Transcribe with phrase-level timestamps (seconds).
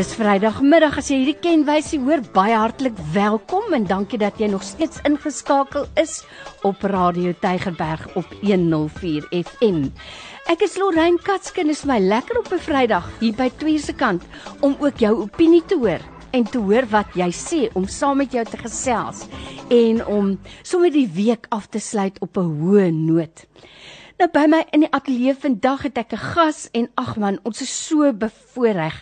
[0.00, 4.62] Dis Vrydagmiddag as jy hierdie kenwysie hoor, baie hartlik welkom en dankie dat jy nog
[4.64, 6.22] steeds ingeskakel is
[6.64, 9.90] op Radio Tygerberg op 104 FM.
[10.48, 14.24] Ek is Lorraine Katskin, is my lekker op 'n Vrydag hier by twee se kant
[14.64, 16.00] om ook jou opinie te hoor
[16.32, 19.26] en te hoor wat jy sê om saam met jou te gesels
[19.68, 23.44] en om sommer die week af te sluit op 'n hoë noot.
[24.20, 27.62] Nou by my in die ateljee vandag het ek 'n gas en ag man, ons
[27.62, 29.00] is so bevoorreg.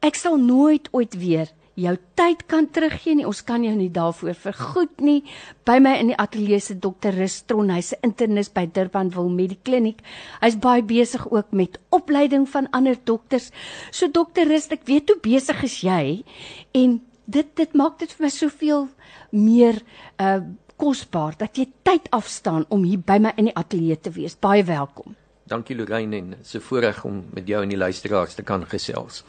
[0.00, 1.50] Ek sal nooit ooit weer
[1.80, 3.26] jou tyd kan teruggee nie.
[3.28, 5.20] Ons kan jou nie daarvoor vergoed nie.
[5.68, 10.00] By my in die ateljee se dokter Rustron, hy's 'n internis by Durbanville Medikliniek.
[10.40, 13.50] Hy's baie besig ook met opleiding van ander dokters.
[13.90, 16.24] So dokter Rust, ek weet hoe besig is jy
[16.72, 18.88] en dit dit maak dit vir my soveel
[19.30, 19.82] meer
[20.18, 20.40] uh
[20.80, 24.34] kosbaar dat jy tyd afstaan om hier by my in die ateljee te wees.
[24.34, 25.14] Baie welkom.
[25.50, 29.24] Dankie Lorraine en se voorreg om met jou en die luisteraars te kan gesels.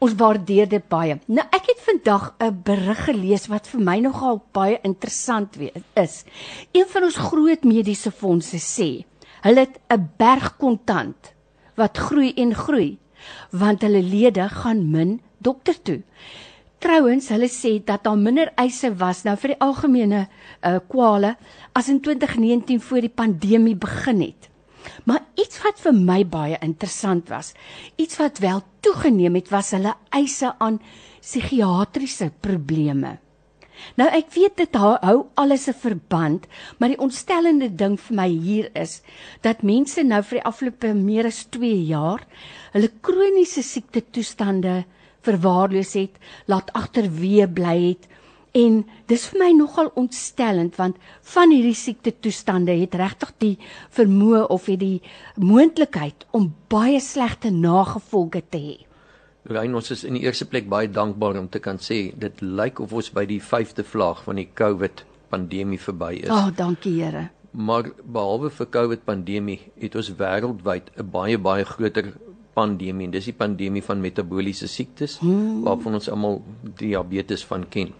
[0.00, 1.18] Ons waardeer dit baie.
[1.28, 5.58] Nou ek het vandag 'n berig gelees wat vir my nogal baie interessant
[5.94, 6.24] is.
[6.72, 9.04] Een van ons groot mediese fondse sê,
[9.42, 11.34] hulle het 'n berg kontant
[11.76, 12.98] wat groei en groei
[13.50, 16.02] want hulle lede gaan min dokter toe.
[16.78, 20.28] Trouwens, hulle sê dat daar minder eise was nou vir die algemene
[20.62, 21.36] uh, kwale
[21.72, 24.48] as in 2019 voor die pandemie begin het.
[25.04, 27.52] Maar iets wat vir my baie interessant was,
[27.96, 30.80] iets wat wel toegeneem het, was hulle eise aan
[31.20, 33.16] psigiatriese probleme.
[34.00, 36.46] Nou ek weet dit hou, hou alles 'n verband,
[36.78, 39.02] maar die ontstellende ding vir my hier is
[39.42, 42.24] dat mense nou vir die afgelope meer as 2 jaar
[42.72, 44.84] hulle kroniese siekte toestande
[45.26, 46.14] verwaarloos het,
[46.46, 48.08] laat agterweë bly het
[48.56, 48.76] En
[49.10, 50.96] dis vir my nogal ontstellend want
[51.34, 53.54] van hierdie siekte toestande het regtig die
[53.98, 55.02] vermoë of het die
[55.36, 58.76] moontlikheid om baie slegte nagevolge te hê.
[59.46, 62.80] Rein ons is in die eerste plek baie dankbaar om te kan sê dit lyk
[62.82, 66.30] of ons by die 5de vlaag van die COVID pandemie verby is.
[66.30, 67.28] Ag, oh, dankie Here.
[67.56, 72.14] Maar behalwe vir COVID pandemie het ons wêreldwyd 'n baie baie groter
[72.56, 75.62] pandemie en dis die pandemie van metabooliese siektes hmm.
[75.62, 76.42] waarvan ons almal
[76.80, 77.92] diabetes van ken.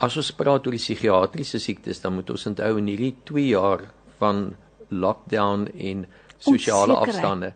[0.00, 3.86] As ons praat oor die psigiatriese siektes, dan moet ons onthou in hierdie 2 jaar
[4.18, 4.54] van
[4.88, 6.06] lockdown en
[6.38, 7.54] sosiale afstande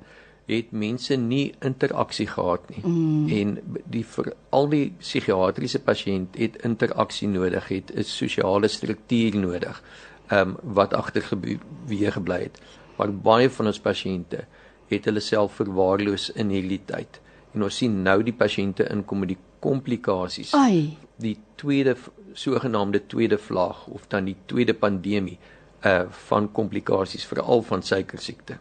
[0.51, 2.81] het mense nie interaksie gehad nie.
[2.83, 3.29] Mm.
[3.39, 9.83] En die vir al die psigiatriese pasiënt het interaksie nodig, het 'n sosiale struktuur nodig.
[10.31, 12.61] Ehm um, wat agtergeweeg gebly het.
[12.97, 14.45] Maar baie van ons pasiënte
[14.89, 17.21] het hulle self verwaarloos in hierdie tyd.
[17.55, 20.55] En ons sien nou die pasiënte inkom met die komplikasies.
[20.55, 20.97] Ai.
[21.17, 21.97] Die tweede
[22.33, 25.39] sogenaamde tweede vlaag of dan die tweede pandemie
[25.85, 28.59] uh van komplikasies veral van suikersiekte.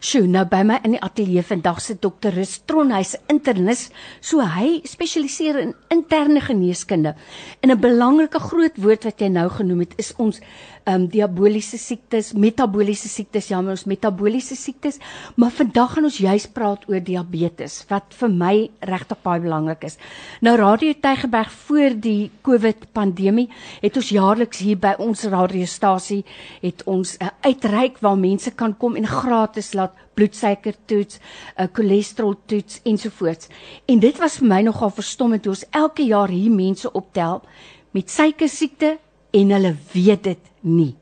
[0.00, 4.80] Sjoe, nou by my in die ateljee vandag sit dokter Rustron, hy's internis, so hy
[4.88, 7.14] spesialiseer in interne geneeskunde.
[7.60, 10.40] En 'n belangrike groot woord wat jy nou genoem het is ons
[10.84, 14.96] ehm um, diaboliese siektes, metabooliese siektes, ja, ons metabooliese siektes,
[15.36, 18.54] maar vandag gaan ons juis praat oor diabetes wat vir my
[18.88, 19.98] regtig baie belangrik is.
[20.40, 23.48] Nou Radio Tygerberg voor die COVID pandemie
[23.82, 26.24] het ons jaarliks hier by ons radiostasie
[26.62, 31.62] het ons 'n uh, uitreik waar mense kan kom en gratis laat bloedsuiker toets, 'n
[31.62, 33.48] uh, cholesterol toets ensovoorts.
[33.86, 37.42] En dit was vir my nogal verstommend hoe ons elke jaar hier mense optel
[37.90, 38.98] met suikersiekte
[39.30, 40.94] en hulle weet dit nie.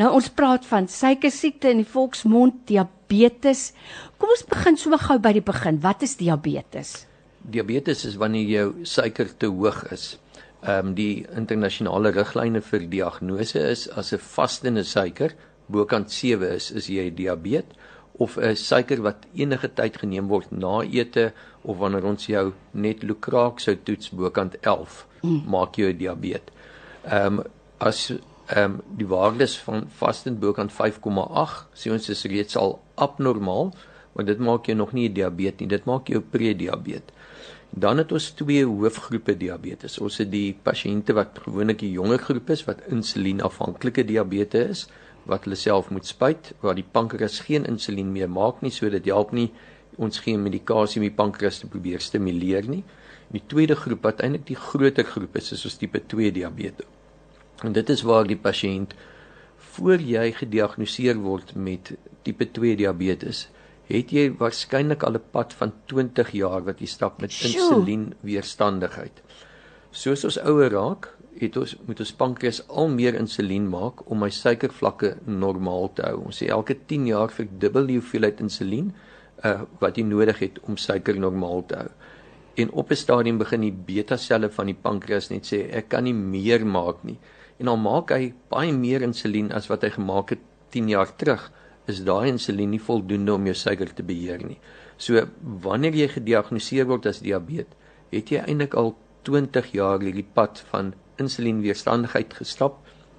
[0.00, 3.72] Nou ons praat van suikersiekte in die volksmond, diabetes.
[4.18, 5.80] Kom ons begin so gou by die begin.
[5.80, 7.06] Wat is diabetes?
[7.42, 10.16] Diabetes is wanneer jou suiker te hoog is.
[10.62, 15.34] Ehm um, die internasionale riglyne vir diagnose is as 'n vastende suiker
[15.66, 17.76] bokant 7 is, is jy diabetes
[18.22, 23.02] of 'n suiker wat enige tyd geneem word na ete of wanneer ons jou net
[23.02, 25.42] lukraak sou toets bokant 11 mm.
[25.46, 26.54] maak jy diabetes.
[27.04, 27.44] Ehm um,
[27.78, 28.12] as
[28.46, 33.72] ehm um, die waardes van vastend bokant 5,8 sê ons is reeds al abnormaal
[34.12, 37.20] want dit maak jou nog nie diabetes nie dit maak jou prediabetes
[37.84, 42.50] dan het ons twee hoofgroepe diabetes ons het die pasiënte wat gewoonlik die jonger groep
[42.50, 44.86] is wat insulienafhanklike diabetes is
[45.24, 49.06] wat hulle self moet spuit waar die pankreas geen insulien meer maak nie so dit
[49.06, 49.50] help nie
[49.96, 52.82] ons geen medikasie om die pankreas te probeer stimuleer nie.
[53.32, 56.88] Die tweede groep wat eintlik die groter groep is is ons tipe 2 diabetes.
[57.62, 58.94] En dit is waar die pasiënt
[59.72, 61.92] voor jy gediagnoseer word met
[62.26, 63.46] tipe 2 diabetes,
[63.88, 69.22] het jy waarskynlik al 'n pad van 20 jaar wat jy stap met insulienweerstandigheid.
[69.90, 71.08] Soos ons ouer raak,
[71.40, 76.26] het ons moet ons pankreas al meer insulien maak om my suikervlakke normaal te hou.
[76.26, 78.92] Ons sê elke 10 jaar verdubbel die hoeveelheid insulien
[79.44, 81.90] uh, wat jy nodig het om suiker normaal te hou.
[82.54, 86.04] en op 'n stadium begin die beta selle van die pankreas net sê ek kan
[86.04, 87.18] nie meer maak nie
[87.58, 90.38] en dan maak hy baie meer insulien as wat hy gemaak het
[90.70, 91.50] 10 jaar terug
[91.86, 94.58] is daai insulien nie voldoende om jou suiker te beheer nie
[94.96, 97.76] so wanneer jy gediagnoseer word as diabetes
[98.12, 102.78] het jy eintlik al 20 jaar hierdie pad van insulienweerstandigheid gestap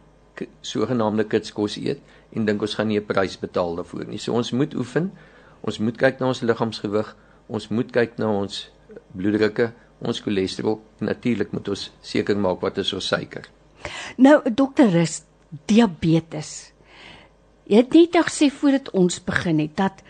[0.61, 1.99] sogenaamde kitskos eet
[2.33, 4.17] en dink ons gaan nie 'n prys betaal daarvoor nie.
[4.17, 5.11] So ons moet oefen.
[5.61, 7.15] Ons moet kyk na ons liggaamsgewig.
[7.47, 8.71] Ons moet kyk na ons
[9.11, 10.81] bloeddrukke, ons cholesterol.
[10.99, 13.47] Natuurlik moet ons seker maak wat is ons suiker.
[14.17, 15.21] Nou dokter Rus,
[15.65, 16.71] diabetes.
[17.67, 20.03] Jy het net gesê voordat ons begin het dat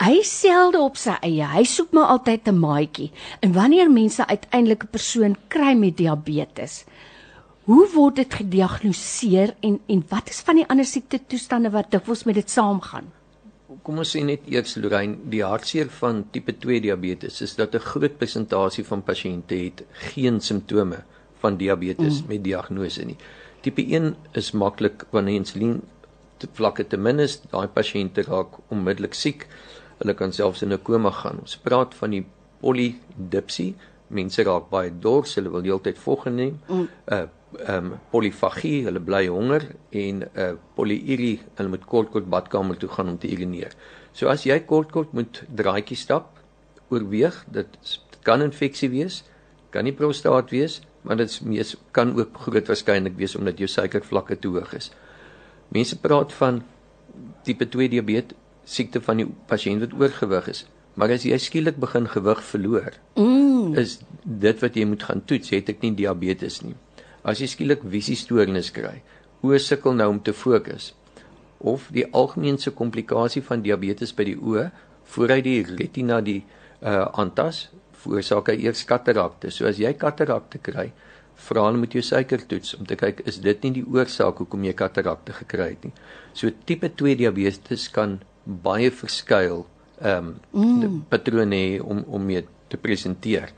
[0.00, 1.44] hy selde op sy eie.
[1.44, 3.10] Hy soek maar altyd 'n maatjie.
[3.40, 6.84] En wanneer mense uiteindelik 'n persoon kry met diabetes,
[7.64, 12.24] hoe word dit gediagnoseer en en wat is van die ander siekte toestande wat dikwels
[12.24, 13.12] met dit saamgaan?
[13.82, 17.78] Kom ons sê net eers Lorraine, die hartseer van tipe 2 diabetes is dat 'n
[17.78, 21.04] groot persentasie van pasiënte het geen simptome
[21.42, 22.28] van diabetes mm.
[22.28, 23.16] met diagnose nie.
[23.60, 25.80] Tipe 1 is maklik wanneer insulien
[26.40, 29.46] te vlakke te min is, daai pasiënte raak onmiddellik siek.
[30.00, 31.40] Hulle kan selfs in 'n koma gaan.
[31.44, 32.24] Ons praat van die
[32.60, 33.74] polydipsie.
[34.08, 36.58] Mense raak baie dors, hulle wil heeltyd vog neem.
[36.68, 36.88] mm.
[37.12, 37.26] uh,
[37.58, 42.88] ehm um, polifagie, hulle bly honger en uh, polyurie, hulle moet kort kort badkamer toe
[42.88, 43.74] gaan om te urineer.
[44.12, 46.38] So as jy kort kort moet draaitjie stap,
[46.90, 49.24] oorweeg, dit kan infeksie wees,
[49.74, 54.38] kan nie prostaat wees, maar dit mees kan ook groot waarskynlik wees omdat jou suikervlakke
[54.38, 54.90] te hoog is.
[55.68, 56.62] Mense praat van
[57.46, 60.66] tipe 2 diabetes, siekte van die pasiënt wat oorgewig is.
[60.94, 63.74] Maar as jy skielik begin gewig verloor, mm.
[63.80, 66.76] is dit wat jy moet gaan toets, het ek nie diabetes nie.
[67.26, 69.00] As jy skielik visiestoornis kry,
[69.46, 70.92] oë sukkel nou om te fokus
[71.60, 74.70] of die algemeenste komplikasie van diabetes by die oë
[75.12, 76.40] vooruit die retina die
[76.80, 77.66] uh aantas
[78.02, 79.50] veroorsaak hy eers katarakte.
[79.54, 80.90] So as jy katarakte kry,
[81.48, 84.74] vra hulle met jou suikertoets om te kyk is dit nie die oorsaak hoekom jy
[84.76, 85.94] katarakte gekry het nie.
[86.36, 89.64] So tipe 2 diabetes kan baie verskuil
[90.00, 90.98] ehm um, mm.
[91.12, 93.52] patrone om om mee te presenteer.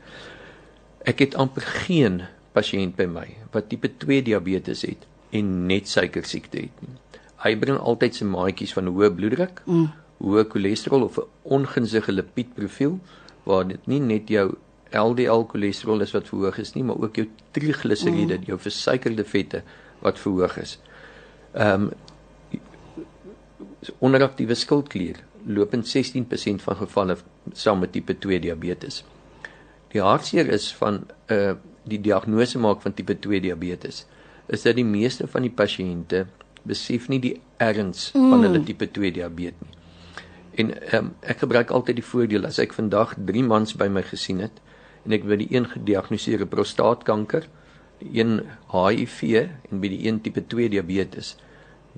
[1.07, 2.23] Ek het amper geen
[2.57, 6.99] pasiënt by my wat tipe 2 diabetes het en net suikersiekte het nie.
[7.43, 9.89] Hy bring altyd sy maatjies van hoë bloeddruk, mm.
[10.23, 12.99] hoë cholesterol of 'n ongunstige lipiedprofiel
[13.45, 14.53] waar dit nie net jou
[14.93, 18.49] LDL cholesterol is wat verhoog is nie, maar ook jou trigliseriede, mm.
[18.53, 19.63] jou versuikerde vette
[20.05, 20.79] wat verhoog is.
[21.53, 21.93] Ehm um,
[23.99, 27.17] onderaktiewe skildklier loop in 16% van gevalle
[27.53, 29.01] saam met tipe 2 diabetes.
[29.91, 34.07] Die hartseer is van 'n uh, eh, die diagnose maak van tipe 2 diabetes
[34.47, 36.27] is dat die meeste van die pasiënte
[36.63, 38.31] besef nie die erns mm.
[38.31, 39.82] van hulle tipe 2 diabetes nie.
[40.61, 44.42] En um, ek gebruik altyd die voordeel as ek vandag 3 mans by my gesien
[44.44, 44.61] het
[45.06, 47.49] en ek by die een gediagnoseerde prostaatkanker,
[48.02, 51.35] die een HIV en by die een tipe 2 diabetes,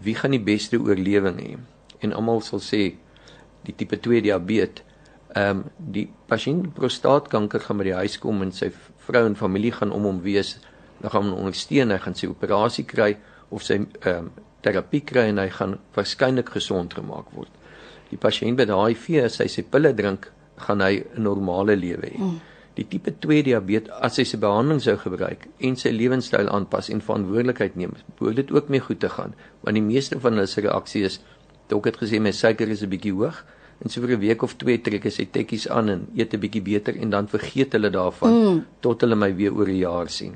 [0.00, 1.56] wie gaan die beste oorlewing hê?
[2.00, 2.82] En almal sal sê
[3.66, 4.86] die tipe 2 diabetes
[5.34, 5.62] ehm um,
[5.94, 8.68] die pasiënt prostaatkanker gaan by die huis kom en sy
[9.06, 10.52] vrou en familie gaan om hom wees,
[11.00, 13.16] dan gaan hom ondersteun, hy gaan sy operasie kry
[13.50, 14.28] of sy ehm um,
[14.64, 17.50] terapie kry en hy gaan waarskynlik gesond gemaak word.
[18.14, 20.30] Die pasiënt met HIV, as hy sy pille drink,
[20.66, 22.18] gaan hy 'n normale lewe hê.
[22.18, 22.40] Mm.
[22.74, 27.00] Die tipe 2 diabetes, as hy sy behandeling sou gebruik en sy lewenstyl aanpas en
[27.00, 30.60] verantwoordelikheid neem, behoort dit ook mee goed te gaan, want die meeste van hulle se
[30.60, 31.20] reaksie is
[31.72, 33.36] Dok het gesê my suiker is 'n bietjie hoog
[33.80, 36.40] en so vir 'n week of twee trek ek sy tekkies aan en eet 'n
[36.40, 38.66] bietjie beter en dan vergeet hulle daarvan mm.
[38.80, 40.34] tot hulle my weer oor 'n jaar sien.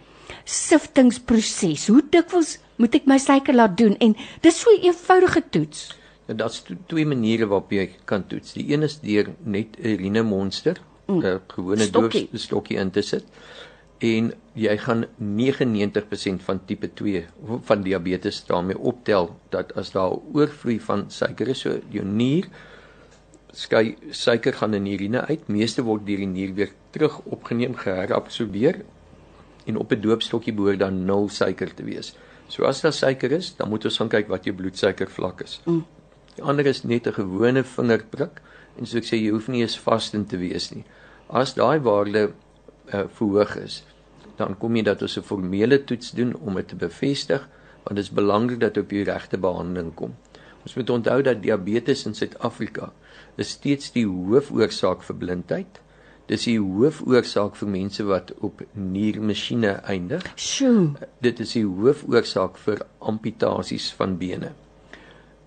[0.46, 1.88] siftingproses.
[1.90, 5.94] Hoe dikwels moet ek my suiker laat doen en dis so 'n eenvoudige toets.
[6.26, 8.52] Ja, daar's twee maniere waarop jy kan toets.
[8.52, 10.76] Die een is deur net 'n urine monster,
[11.08, 11.40] 'n mm.
[11.46, 13.24] gewone doopstokkie in te sit
[13.98, 17.24] en jy gaan 99% van tipe 2
[17.64, 22.48] van diabetes daarmee optel dat as daar oorvloei van suiker is so jou nier
[23.56, 27.76] skei suiker gaan in die urine uit meeste word deur die nier weer terug opgeneem
[27.76, 28.82] geherabsorbeer
[29.66, 32.14] en op 'n doopstokkie behoort dan 0 suiker te wees.
[32.48, 35.60] So as daar suiker is, dan moet ons gaan kyk wat jou bloedsuiker vlak is.
[35.66, 35.84] Mm.
[36.36, 38.40] Die ander is net 'n gewone vingerprik
[38.78, 40.84] en so ek sê jy hoef nie eens vas in te wees nie.
[41.28, 42.32] As daai waarde
[42.92, 43.84] uh, verhoog is,
[44.36, 47.48] dan kom jy dat ons 'n formele toets doen om dit te bevestig
[47.82, 50.14] want dit is belangrik dat op die regte behandeling kom.
[50.62, 52.92] Ons moet onthou dat diabetes in Suid-Afrika
[53.36, 55.80] is steeds die hoofoorsaak vir blindheid
[56.26, 60.24] Dis die hoofoorsaak vir mense wat op niermasjiene eindig.
[60.34, 60.96] Sjoe.
[61.22, 64.50] Dit is die hoofoorsaak vir amputasies van bene.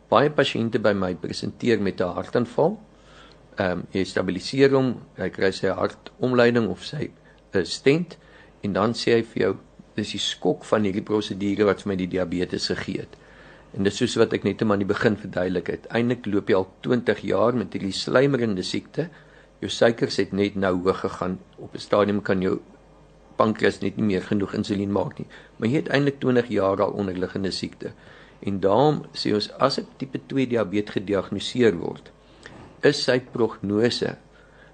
[0.09, 2.79] Baie pasiënte by my presenteer met 'n hartaanval.
[3.59, 7.11] Ehm um, jy stabiliseer hom, hy kry sy hartomleiding of sy
[7.53, 8.17] 'n stent
[8.63, 9.55] en dan sê hy vir jou
[9.95, 13.17] dis die skok van hierdie prosedure wat vir my die diabetes gegee het.
[13.75, 15.87] En dis soos wat ek net aan die begin verduidelik het.
[15.91, 19.09] Eindelik loop jy al 20 jaar met hierdie slijmerende siekte
[19.59, 21.39] jou suikers het net nou hoog gegaan.
[21.57, 22.59] Op 'n stadium kan jou
[23.35, 25.27] pankreas net nie meer genoeg insulien maak nie.
[25.57, 27.91] Maar jy het eintlik 20 jaar al onderliggende siekte.
[28.39, 32.11] En daarom sê ons as 'n tipe 2 diabetes gediagnoseer word,
[32.81, 34.15] is sy prognose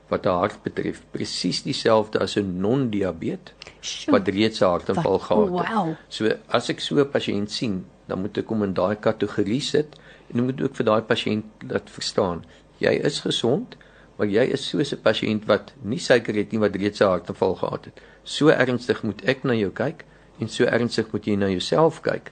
[0.09, 5.69] wat 'n hart betref presies dieselfde as 'n non-diabetes wat reeds 'n hartaanval gehad het.
[5.69, 5.95] Wow.
[6.07, 9.95] So as ek so 'n pasiënt sien, dan moet ek hom in daai kategorie sit
[10.33, 12.45] en ek moet ook vir daai pasiënt laat verstaan,
[12.77, 13.75] jy is gesond,
[14.17, 17.55] maar jy is so 'n pasiënt wat nie suiker het nie wat reeds 'n hartaanval
[17.55, 18.01] gehad het.
[18.23, 20.05] So ernstig moet ek na jou kyk
[20.39, 22.31] en so ernstig moet jy na jouself kyk,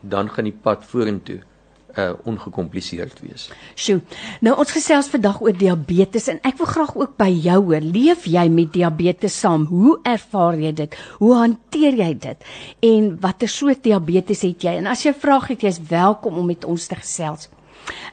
[0.00, 1.40] dan gaan die pad vorentoe
[1.94, 3.48] uh ongekompliseerd wees.
[3.74, 4.00] Sjoe.
[4.40, 7.80] Nou ons gesels vandag oor diabetes en ek wil graag ook by jou hoor.
[7.80, 9.66] Leef jy met diabetes saam?
[9.70, 10.96] Hoe ervaar jy dit?
[11.22, 12.48] Hoe hanteer jy dit?
[12.82, 14.78] En watter soort diabetes het jy?
[14.80, 17.48] En as jy vra het, jy's welkom om met ons te gesels.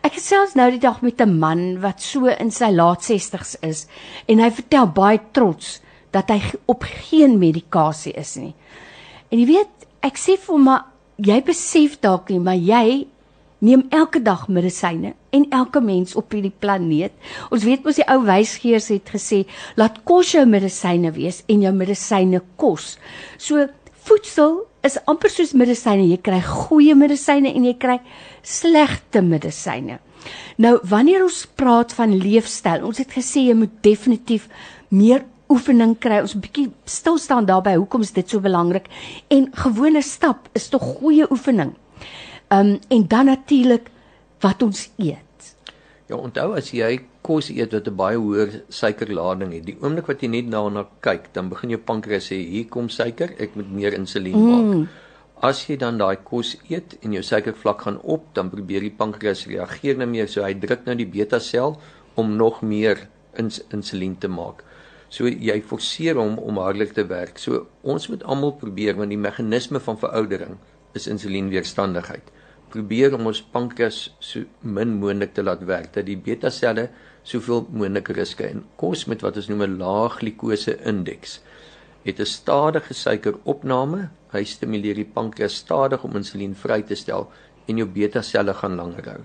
[0.01, 3.87] Ek gesels nou die dag met 'n man wat so in sy laat 60's is
[4.27, 8.53] en hy vertel baie trots dat hy op geen medikasie is nie.
[9.31, 10.85] En jy weet, ek sê vir hom maar
[11.17, 13.07] jy besef dalk nie, maar jy
[13.61, 17.13] neem elke dag medisyne en elke mens op hierdie planeet.
[17.53, 19.43] Ons weet mos die ou wysgeers het gesê,
[19.77, 22.95] laat kos jou medisyne wees en jou medisyne kos.
[23.37, 23.67] So
[24.07, 26.07] voedsel is amper soos medisyne.
[26.09, 27.99] Jy kry goeie medisyne en jy kry
[28.43, 29.99] slegte medisyne.
[30.61, 34.47] Nou wanneer ons praat van leefstyl, ons het gesê jy moet definitief
[34.89, 36.21] meer oefening kry.
[36.21, 38.87] Ons 'n bietjie stil staan daarby hoekom is dit so belangrik?
[39.29, 41.75] En gewone stap is tog goeie oefening.
[42.49, 43.89] Ehm um, en dan natuurlik
[44.39, 45.55] wat ons eet.
[46.07, 50.21] Ja, onthou as jy kos eet wat 'n baie hoër suikerlading het, die oomblik wat
[50.21, 53.93] jy net daarna kyk, dan begin jou pankreas sê hier kom suiker, ek moet meer
[53.93, 54.49] insulien mm.
[54.49, 54.89] maak.
[55.41, 59.47] As jy dan daai kos eet en jou suikervlak gaan op, dan probeer die pankreas
[59.47, 61.79] reageer nou meer, so hy druk nou die beta sel
[62.15, 64.63] om nog meer ins insulien te maak.
[65.09, 67.39] So jy forceer hom om hardelik te werk.
[67.39, 70.59] So ons moet almal probeer want die meganisme van veroudering
[70.93, 72.31] is insulienweerstandigheid.
[72.71, 76.89] Probeer om ons pankreas so min moontlik te laat werk dat die beta selle
[77.23, 78.51] soveel moontlik rus kry.
[78.55, 81.41] En kos met wat ons noem 'n lae glikose indeks
[82.03, 84.09] het 'n stadige suikeropname.
[84.31, 87.31] Hy stimuleer die pankreas stadig om insulien vry te stel
[87.67, 89.21] en jou beta selle gaan langer hou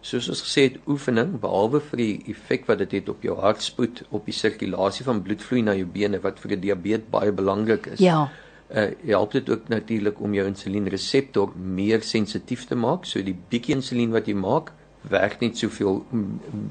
[0.00, 4.02] soos ons gesê het oefening behalwe vir die effek wat dit het op jou hartspoed,
[4.16, 8.00] op die sirkulasie van bloedvloei na jou bene wat vir 'n diabetes baie belangrik is.
[8.00, 8.30] Ja.
[8.70, 13.74] Uh help dit ook natuurlik om jou insulienreseptor meer sensitief te maak, so die bietjie
[13.74, 14.72] insulien wat jy maak,
[15.08, 16.04] werk net soveel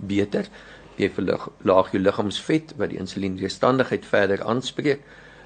[0.07, 0.49] beter.
[0.99, 5.01] Jy verlaag jou liggaamsvet wat die insulienweerstandigheid verder aanspreek.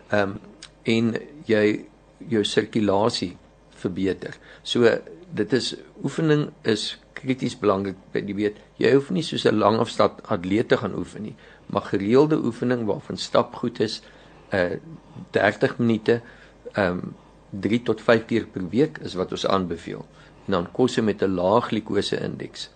[0.10, 0.40] Ehm um,
[0.84, 1.14] en
[1.48, 1.86] jy
[2.28, 3.38] jou sirkulasie
[3.80, 4.36] verbeter.
[4.64, 4.90] So
[5.34, 10.68] dit is oefening is krities belangrik die weet jy hoef nie soos 'n langafstand atleet
[10.70, 11.36] te gaan oefen nie
[11.68, 14.02] maar gereelde oefening waarvan stap goed is
[14.52, 14.76] uh
[15.32, 16.22] 30 minute
[16.78, 17.16] um
[17.50, 20.06] 3 tot 5 keer per week is wat ons aanbeveel
[20.46, 22.70] en dan kosse met 'n lae glikose indeks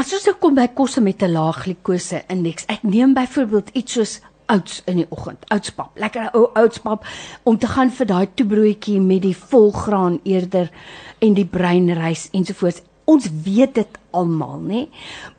[0.00, 3.92] As ons nou kom by kosse met 'n lae glikose indeks ek neem byvoorbeeld iets
[3.92, 5.98] soos oats in die oggend, oatspap.
[6.00, 7.06] Lekker ou oatspap
[7.48, 10.70] om te gaan vir daai toebroodjie met die volgraan eerder
[11.18, 14.82] en die breinrys ensovoorts ons weet dit almal, nê?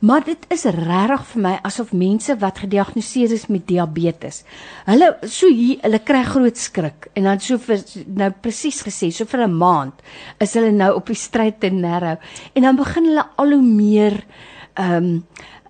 [0.00, 4.42] Maar dit is regtig vir my asof mense wat gediagnoseer is met diabetes,
[4.86, 9.24] hulle so hier, hulle kry groot skrik en dan so vir nou presies gesê, so
[9.24, 9.94] vir 'n maand
[10.40, 12.18] is hulle nou op die stryd te nerve
[12.54, 14.24] en dan begin hulle al hoe meer
[14.74, 15.22] ehm um,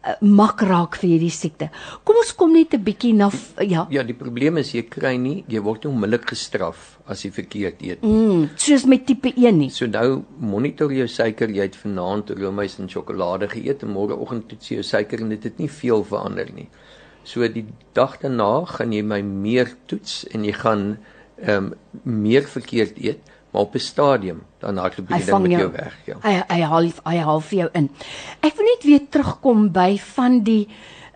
[0.03, 1.69] Eh, mak raak vir hierdie siekte.
[2.03, 3.87] Kom ons kom net 'n bietjie na ja.
[3.88, 7.83] Ja, die probleem is jy kry nie, jy word nie onmiddellik gestraf as jy verkeerd
[7.83, 8.11] eet nie.
[8.11, 9.71] Mm, soos met tipe 1 nie.
[9.71, 14.69] So nou monitor jou suiker, jy het vanaand roomys en sjokolade geëet en môreoggend toets
[14.69, 16.69] jy jou suiker en dit het nie veel verander nie.
[17.23, 20.99] So die dag daarna gaan jy my meer toets en jy gaan
[21.38, 23.21] ehm um, meer verkeerd eet
[23.53, 26.17] maar op 'n stadium dan hardloop jy dan met jou, jou weg, ja.
[26.23, 27.91] Hy hy haal hy haal vir jou in.
[28.41, 30.69] Ek wil net weer terugkom by van die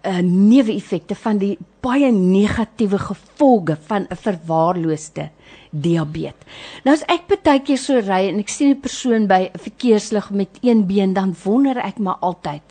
[0.03, 5.31] uh, neeweffekte van die baie negatiewe gevolge van 'n verwaarloosde
[5.71, 6.47] diabetes.
[6.85, 10.31] Nou as ek baie keer so ry en ek sien 'n persoon by 'n verkeerslig
[10.31, 12.63] met een been, dan wonder ek maar altyd.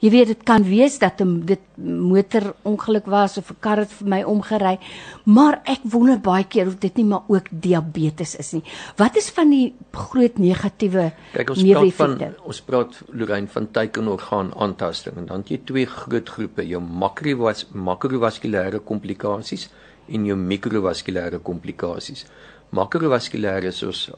[0.00, 4.08] Jy weet dit kan wees dat 'n dit motorongeluk was of 'n kar het vir
[4.08, 4.78] my omgery,
[5.24, 8.62] maar ek wonder baie keer of dit nie maar ook diabetes is nie.
[8.96, 14.54] Wat is van die groot negatiewe Kyk ons praat van ons praat Lorraine van teikenorgaan
[14.56, 18.49] aantasting en dan het jy twee groot groepe, jou makrovaskulêre
[18.84, 19.68] komplikasies
[20.08, 22.26] en jou mikrovaskulêre komplikasies.
[22.70, 24.10] Makrovaskulêre soos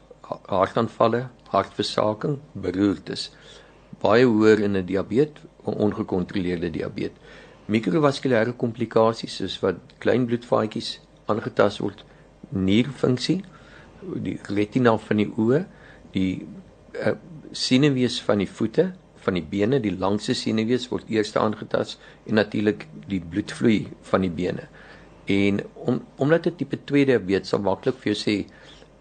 [0.49, 3.31] hartaanvalle, hartversaking, beroertes
[4.03, 7.19] baie hoër in 'n diabetes, ongekontroleerde diabetes.
[7.67, 12.05] Mikrovaskulêre komplikasies soos wat klein bloedvaatjies aangetast word,
[12.51, 13.45] nierfunksie,
[14.27, 15.61] die retina van die oë,
[16.13, 16.47] die
[17.07, 17.15] uh,
[17.53, 18.93] senuwees van die voete,
[19.25, 24.33] van die bene, die langste senuwees word eers aangetast en natuurlik die bloedvloei van die
[24.43, 24.69] bene.
[25.31, 28.37] En om omdat dit tipe 2 diabetes sal maklik vir jou sê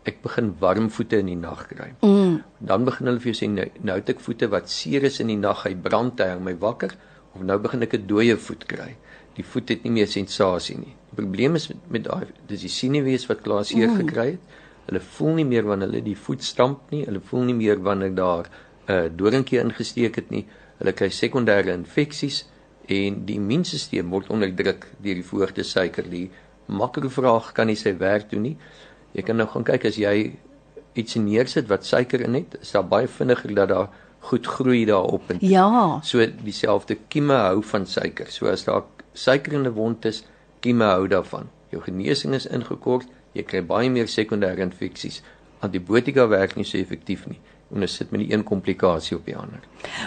[0.09, 1.91] ek begin warm voete in die nag kry.
[2.01, 2.39] Mm.
[2.57, 5.29] Dan begin hulle vir jou sê nou, nou het ek voete wat seer is in
[5.33, 6.95] die nag, hy brand hy my wakker
[7.35, 8.95] of nou begin ek 'n dooie voet kry.
[9.37, 10.95] Die voet het nie meer sensasie nie.
[11.11, 13.97] Die probleem is met, met daai dis die sinewees wat klaar seer mm.
[14.01, 14.59] gekry het.
[14.87, 18.15] Hulle voel nie meer wanneer hulle die voet stamp nie, hulle voel nie meer wanneer
[18.15, 18.49] daar
[18.87, 20.45] 'n uh, doringkie ingesteek het nie.
[20.79, 22.45] Hulle kry sekondêre infeksies
[22.89, 26.07] en die immuunstelsel word onderdruk deur die verhoogde suiker.
[26.09, 26.29] Die
[26.65, 28.57] makrovraag kan nie sy werk doen nie.
[29.13, 30.33] Jy kan nou gaan kyk as jy
[30.97, 33.89] iets neersit wat suiker in het, is daar baie vinniger dat daar
[34.31, 35.99] goed groei daarop en Ja.
[36.03, 38.31] So dieselfde kieme hou van suiker.
[38.31, 40.23] So as daar suiker in 'n wond is,
[40.59, 41.49] kieme hou daarvan.
[41.69, 45.21] Jou genesing is ingekort, jy kry baie meer sekondêre infeksies.
[45.59, 47.39] Antibiotika werk nie so effektief nie
[47.73, 49.59] en ons sit met die een komplikasie op die ander.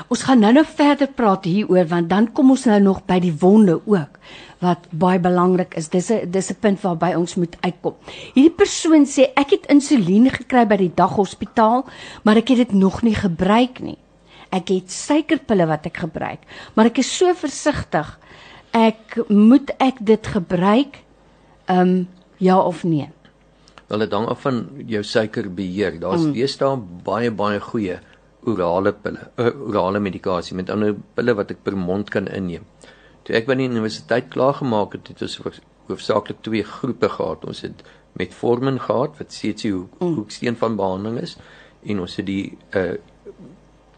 [0.08, 3.80] Ons gaan nou-nou verder praat hieroor want dan kom ons nou nog by die wonde
[3.84, 4.18] ook
[4.64, 5.88] wat baie belangrik is.
[5.88, 7.94] Dis 'n dis 'n punt waarby ons moet uitkom.
[8.34, 11.84] Hierdie persoon sê ek het insulien gekry by die daghospitaal,
[12.22, 13.98] maar ek het dit nog nie gebruik nie.
[14.54, 18.14] ek het suikerpille wat ek gebruik, maar ek is so versigtig.
[18.74, 21.00] Ek moet ek dit gebruik?
[21.70, 22.08] Ehm um,
[22.42, 23.08] ja of nee?
[23.88, 25.98] Wel dit hang af van jou suikerbeheer.
[26.00, 26.32] Daar's mm.
[26.36, 27.98] deesdae baie baie goeie
[28.44, 32.64] orale pille, uh, orale medikasie met ander pille wat ek per mond kan inneem.
[33.24, 37.44] Toe ek by die universiteit klaar gemaak het, het ons hoofsaaklik twee groepe gehad.
[37.48, 37.84] Ons het
[38.16, 40.16] met Formin gehad wat CC mm.
[40.20, 41.36] hoeksteen van behandeling is
[41.84, 42.94] en ons het die uh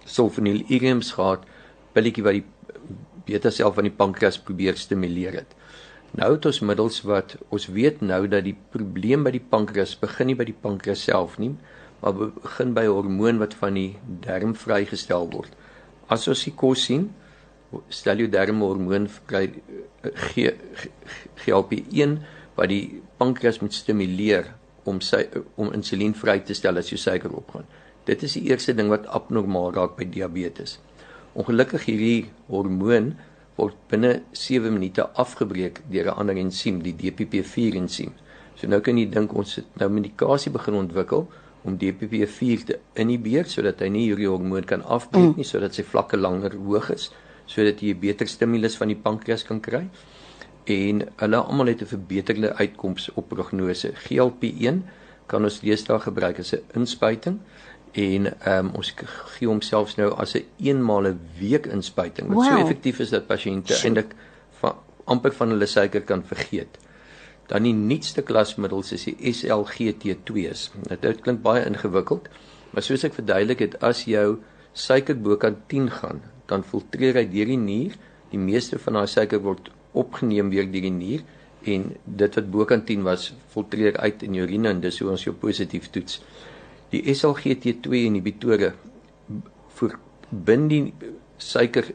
[0.07, 1.43] sulfonyl iriums gehad,
[1.91, 2.45] pilletjie wat die
[3.27, 5.57] beta sel van die pankreas probeer stimuleer het.
[6.13, 10.27] Nou het ons middels wat ons weet nou dat die probleem by die pankreas begin
[10.31, 11.57] nie by die pankreas self nie,
[12.01, 15.51] maar begin by 'n hormoon wat van die darm vrygestel word.
[16.09, 17.11] As ons die kos sien,
[17.89, 19.51] stel jou darm hormoon vry
[21.45, 22.19] GLP-1
[22.57, 27.33] wat die pankreas moet stimuleer om sy om insulien vry te stel as jou suiker
[27.35, 27.67] opgaan.
[28.07, 30.79] Dit is die eerste ding wat abnormaal raak by diabetes.
[31.35, 33.17] Ongelukkig hierdie hormoon
[33.57, 38.13] word binne 7 minute afgebreek deur 'n ander ensiem, die DPP4 ensiem.
[38.55, 41.27] So nou kan jy dink ons het nou medikasie begin ontwikkel
[41.65, 45.37] om DPP4 te inhibeer sodat hy nie hierdie hormoon kan afbreek mm.
[45.37, 47.11] nie sodat sy vlakke langer hoog is
[47.47, 49.89] sodat jy 'n beter stimulus van die pankreas kan kry
[50.67, 53.93] en hulle almal het 'n verbeterde uitkoms op prognose.
[53.95, 54.83] GLP-1
[55.27, 57.41] kan ons deesdae gebruik as 'n inspuiting
[57.97, 58.93] en ehm um, ons
[59.35, 62.47] gee hom selfs nou as 'n eenmaal 'n week inspuiting wat wow.
[62.47, 64.15] so effektief is dat pasiënte eintlik
[65.07, 66.79] amper van hulle suiker kan vergeet.
[67.51, 70.71] Dan die nuutste klasmiddels is die SLGT2s.
[70.91, 72.29] Dit klink baie ingewikkeld,
[72.73, 74.41] maar soos ek verduidelik het, as jou
[74.77, 77.95] suiker bo kan 10 gaan, dan filtreer hy deur die nier.
[78.33, 81.23] Die meeste van daai suiker word opgeneem deur die nier
[81.67, 85.09] en dit wat bo kan 10 was, filtreer uit in jou urine en dis hoe
[85.11, 86.21] ons jou positief toets.
[86.97, 88.73] Die SLGT2 inhibitore
[89.77, 91.91] verbind die suiker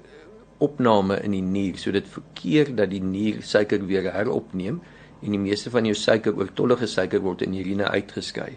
[0.62, 4.78] opname in die nier sodat verkeer dat die nier suiker weer heropneem
[5.22, 8.52] en die meeste van jou suiker oortollige suiker word in urine uitgeskei.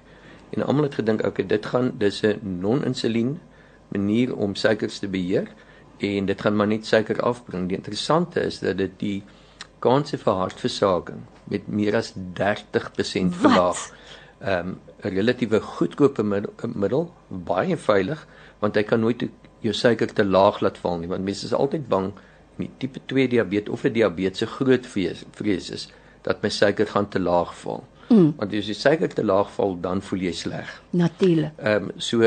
[0.52, 3.38] En almal het gedink okay, dit gaan dis 'n non-insulien
[3.88, 5.48] manier om suikers te beheer
[5.98, 7.68] en dit gaan maar net suiker afbring.
[7.68, 9.22] Die interessante is dat dit die
[9.78, 13.80] kanse vir hartversaking met meer as 30% verlaag.
[14.44, 16.22] Ehm um, 'n relatiewe goedkope
[16.74, 18.26] middel, baie veilig
[18.60, 19.24] want hy kan nooit
[19.60, 22.12] jou suiker te laag laat val nie want mense is altyd bang
[22.60, 25.88] met tipe 2 diabetes of 'n diabetes se groot vrees, vrees is
[26.22, 27.84] dat my suiker gaan te laag val.
[28.08, 28.34] Mm.
[28.36, 30.82] Want as die suiker te laag val, dan voel jy sleg.
[30.90, 31.52] Natuurlik.
[31.56, 32.20] Ehm um, so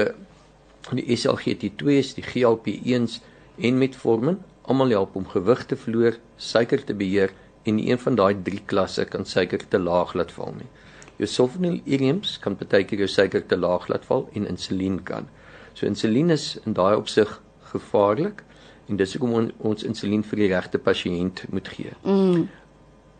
[0.96, 3.20] die SLGT2s, die GLP-1s
[3.58, 7.32] en metformin almal help om gewig te verloor, suiker te beheer
[7.64, 10.70] en een van daai drie klasse kan suiker te laag laat val nie.
[11.18, 15.28] Jou sulfonylureums kan partykeer jou suiker te laag laat val en insulien kan.
[15.74, 18.44] So insulien is in daai opsig gevaarlik
[18.88, 21.94] en dis hoekom on, ons insulien vir die regte pasiënt moet gee.
[22.04, 22.48] Mm.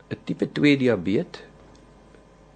[0.08, 1.44] 'n tipe 2 diabetes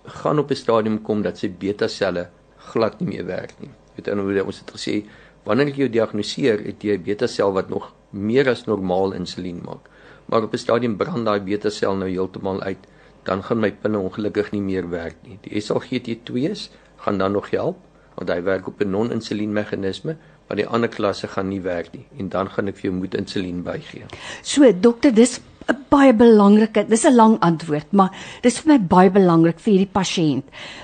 [0.06, 3.70] gaan op 'n stadium kom dat sy beta selle glad nie meer werk nie.
[3.96, 5.06] Weet jy nou ons het gesê
[5.44, 9.62] wanneer ek jou diagnoseer het jy 'n beta sel wat nog meer as normaal insulien
[9.66, 9.90] maak.
[10.26, 12.88] Maar op 'n stadium brand daai beta sel nou heeltemal uit,
[13.24, 15.38] dan gaan my pinne ongelukkig nie meer werk nie.
[15.42, 16.70] Die SGLT2s
[17.06, 17.78] gaan dan nog help
[18.16, 20.18] want hy werk op 'n non-insulien meganisme
[20.52, 23.14] maar die ander klasse gaan nie werk nie en dan gaan ek vir jou moet
[23.16, 24.10] insulien bygee.
[24.44, 25.40] So dokter, dis
[25.72, 29.94] 'n baie belangrike, dis 'n lang antwoord, maar dis vir my baie belangrik vir hierdie
[29.94, 30.44] pasiënt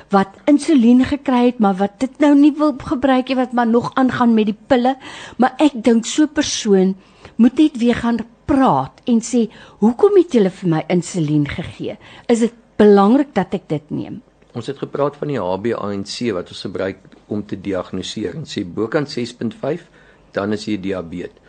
[0.10, 3.92] wat insulien gekry het, maar wat dit nou nie wil gebruik nie, wat maar nog
[3.96, 4.96] aangaan met die pille,
[5.38, 6.96] maar ek dink so 'n persoon
[7.36, 9.48] moet net weer gaan praat en sê,
[9.80, 11.98] "Hoekom het julle vir my insulien gegee?
[12.28, 14.22] Is dit belangrik dat ek dit neem?"
[14.54, 19.08] Ons het gepraat van die HbA1c wat ons gebruik om te diagnoseer en sê bokant
[19.08, 19.84] 6.5
[20.32, 21.44] dan is jy diabetes.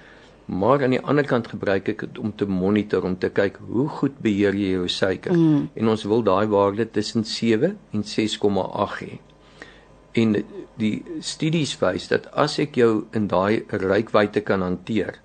[0.48, 3.84] Maar aan die ander kant gebruik ek dit om te monitor om te kyk hoe
[3.98, 5.36] goed beheer jy jou suiker.
[5.36, 5.66] Mm.
[5.76, 9.18] En ons wil daai waarde tussen 7 en 6,8 hê.
[10.16, 10.38] En
[10.80, 15.20] die studies wys dat as ek jou in daai reikwyte kan hanteer,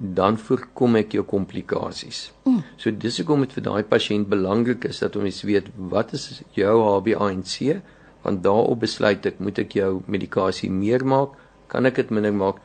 [0.00, 2.30] dan voorkom ek jou komplikasies.
[2.48, 2.62] Mm.
[2.80, 6.72] So dis hoekom dit vir daai pasiënt belangrik is dat ons weet wat is jou
[6.86, 7.76] HbA1c,
[8.24, 11.36] want daarop besluit ek moet ek jou medikasie meer maak,
[11.68, 12.64] kan ek dit minder maak?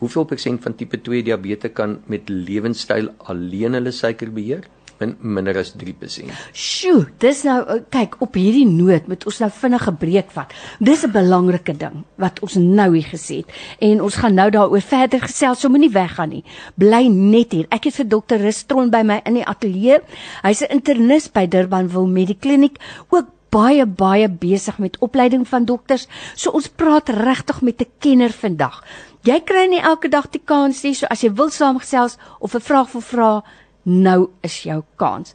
[0.00, 4.66] Hoeveel persent van tipe 2 diabetes kan met lewenstyl alleen hulle suiker beheer?
[5.00, 6.30] Min minder as 3%.
[6.52, 10.52] Sjoe, dis nou eh, kyk op hierdie noot moet ons nou vinnig 'n breek vat.
[10.78, 14.80] Dis 'n belangrike ding wat ons nou hier gesê het en ons gaan nou daaroor
[14.80, 16.44] verder gesels, so moenie weggaan nie.
[16.76, 17.66] Bly net hier.
[17.70, 20.00] Ek het vir dokter Ristron by my in die ateljee.
[20.42, 22.76] Hy's 'n internis by Durbanville Medikliniek,
[23.08, 26.06] ook baie baie besig met opleiding van dokters.
[26.34, 28.84] So ons praat regtig met 'n kenner vandag.
[29.22, 32.60] Jy kry nie elke dag die kans nie, so as jy wil saamgesels of 'n
[32.60, 33.42] vraag wil vra,
[33.82, 35.34] nou is jou kans.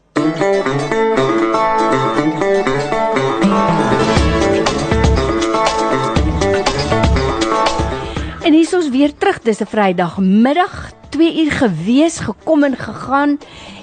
[8.45, 9.41] En hier is ons weer terug.
[9.41, 13.37] Dis 'n Vrydagmiddag, 2 uur gewees, gekom en gegaan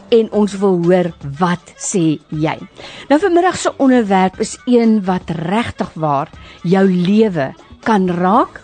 [0.08, 2.58] en ons wil hoor wat sê jy.
[3.08, 6.28] Nou vanmiddag se onderwerp is een wat regtig waar
[6.62, 8.60] jou lewe kan raak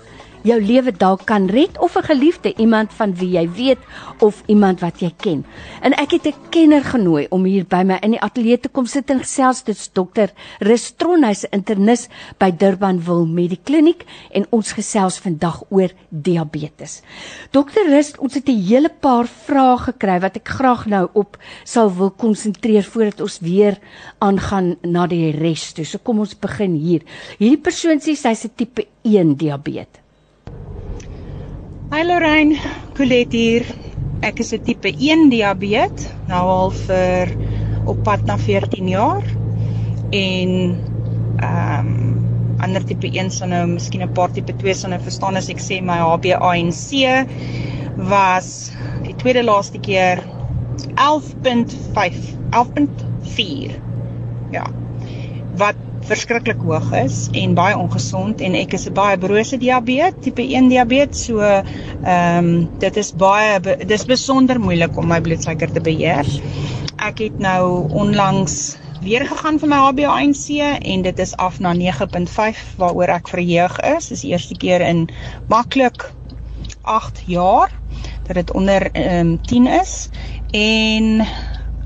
[0.48, 3.78] jou lewe dalk kan red of 'n geliefde iemand van wie jy weet
[4.18, 5.44] of iemand wat jy ken.
[5.82, 8.87] En ek het 'n kenner genooi om hier by my in die ateljee te kom
[8.87, 12.08] sit en gesels dit dokter Restron hy's 'n internis
[12.38, 17.02] by Durbanville Medikliniek en ons gesels vandag oor diabetes.
[17.50, 21.94] Dokter Rust, ons het 'n hele paar vrae gekry wat ek graag nou op sal
[21.94, 23.78] wil konsentreer voordat ons weer
[24.18, 25.84] aangaan na die res toe.
[25.84, 27.02] So kom ons begin hier.
[27.38, 30.08] Hierdie persoon sê sy's 'n tipe 1 diabetes.
[31.88, 32.59] Hi Lorraine,
[32.92, 33.62] Colette hier.
[34.20, 37.31] Ek is 'n tipe 1 diabetes, nou al vir
[37.88, 39.24] op pad na 14 jaar.
[40.12, 40.53] En
[41.40, 42.18] ehm um,
[42.61, 45.64] ander tipe 1 sal nou miskien 'n paar tipe 2 sal nou verstaan as ek
[45.64, 47.24] sê my HbA1c
[48.12, 48.53] was
[49.09, 50.20] die tweede laaste keer
[51.09, 53.81] 11.5, 11.4.
[54.53, 54.68] Ja.
[55.57, 60.42] Wat verskriklik hoog is en baie ongesond en ek is 'n baie brose diabetes, tipe
[60.42, 65.80] 1 diabetes, so ehm um, dit is baie dis besonder moeilik om my bloedsuiker te
[65.80, 66.26] beheer.
[66.96, 72.76] Ek het nou onlangs weer gegaan vir my HbA1c en dit is af na 9.5
[72.76, 74.08] waaroor ek verheug is.
[74.08, 75.08] Dis die eerste keer in
[75.48, 76.11] maklik
[76.82, 77.70] 8 jaar
[78.26, 80.08] dat dit onder ehm um, 10 is
[80.52, 81.26] en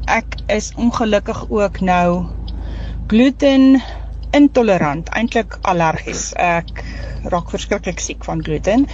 [0.04, 2.26] ek is ongelukkig ook nou
[3.06, 3.82] gluten
[4.36, 6.30] intolerant, eintlik allergies.
[6.36, 6.82] Ek
[7.32, 8.86] raak verskriklik siek van gluten.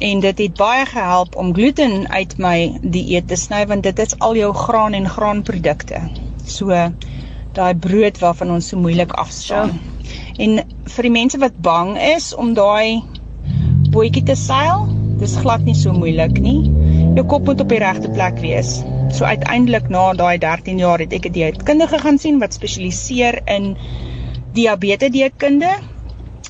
[0.00, 4.16] En dit het baie gehelp om gluten uit my dieet te sny want dit is
[4.18, 6.00] al jou graan en graanprodukte.
[6.46, 6.72] So
[7.52, 9.74] daai brood waarvan ons so moeilik afstaan.
[10.38, 10.62] En
[10.94, 13.02] vir die mense wat bang is om daai
[13.90, 14.86] bootjie te seil,
[15.20, 16.62] dis glad nie so moeilik nie.
[17.18, 18.78] Jou kop moet op die regte plek wees.
[19.12, 23.76] So uiteindelik na daai 13 jaar het ek 'n dieetkundige gaan sien wat spesialiseer in
[24.56, 25.70] diabetes dieetkunde.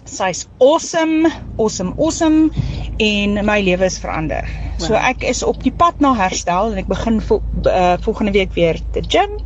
[0.04, 2.50] Sy's awesome, awesome, awesome
[2.98, 4.44] en my lewe is verander.
[4.44, 4.86] Wow.
[4.86, 8.54] So ek is op die pad na herstel en ek begin vo uh, volgende week
[8.56, 9.38] weer te gym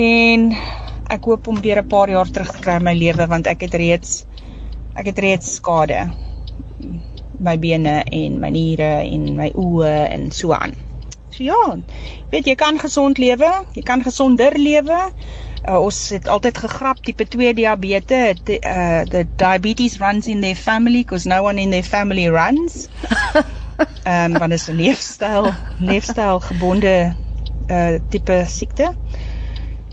[0.00, 0.52] en
[1.12, 3.66] ek hoop om weer 'n paar jaar terug te kry in my lewe want ek
[3.66, 4.24] het reeds
[4.94, 6.08] ek het reeds skade
[7.38, 10.74] my bene en my niere en my oë en so aan.
[11.34, 11.76] So ja,
[12.30, 15.00] weet jy kan gesond lewe, jy kan gesonder lewe
[15.68, 20.56] uh, ons het altyd gegrap tipe 2 diabetes the, uh, the diabetes runs in their
[20.56, 22.88] family because no one in their family runs.
[24.04, 25.46] Ehm um, want dit is 'n leefstyl
[25.78, 27.16] leefstyl gebonde
[27.66, 28.94] uh, tipe siekte.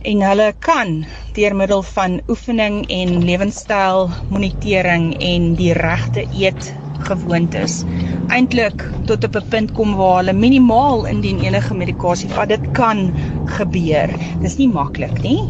[0.01, 6.73] En hulle kan deur middel van oefening en lewenstyl monitering en die regte eet
[7.07, 7.83] gewoontes
[8.27, 13.11] eintlik tot op 'n punt kom waar hulle minimaal indien enige medikasie vat dit kan
[13.57, 14.09] gebeur
[14.41, 15.41] dis nie maklik nie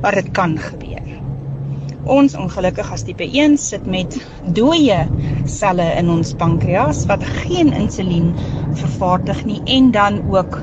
[0.00, 0.98] maar dit kan gebeur.
[2.10, 4.16] Ons ongelukkig as tipe 1 sit met
[4.56, 4.98] dooie
[5.44, 8.32] selle in ons pankreas wat geen insulien
[8.72, 10.58] vervaardig nie en dan ook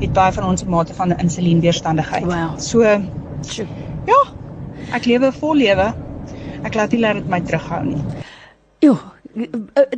[0.00, 2.24] het baie van ons 'n mate van insulienweerstandigheid.
[2.24, 2.58] Wow.
[2.58, 2.82] So
[4.06, 4.20] ja,
[4.92, 5.94] ek lewe vol lewe.
[6.62, 8.02] Ek laat nie laat dit my terughou nie.
[8.78, 8.98] Jo,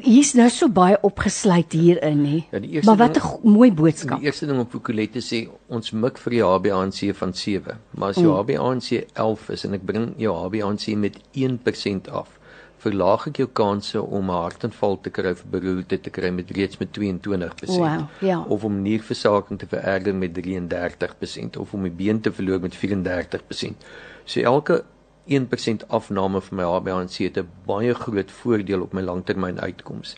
[0.02, 2.36] hier's nou so baie opgesluit hierin nê.
[2.50, 4.18] Ja, maar wat 'n mooi boodskap.
[4.18, 8.16] Die eerste ding op Pokolette sê ons mik vir die HbA1c van 7, maar as
[8.16, 8.38] jou mm.
[8.40, 12.38] HbA1c 11 is en ek bring jou HbA1c met 1% af,
[12.82, 16.78] verlaag ek jou kanse om 'n hartaanval te kry of beroerte te kry met reeds
[16.78, 17.78] met 22%.
[17.78, 18.44] Wow, ja.
[18.48, 23.76] Of om nierversaking te vererger met 33% of om die been te verloor met 34%.
[24.24, 24.84] So elke
[25.26, 30.16] 1% afname van my HbA1c het 'n baie groot voordeel op my langtermyn uitkoms.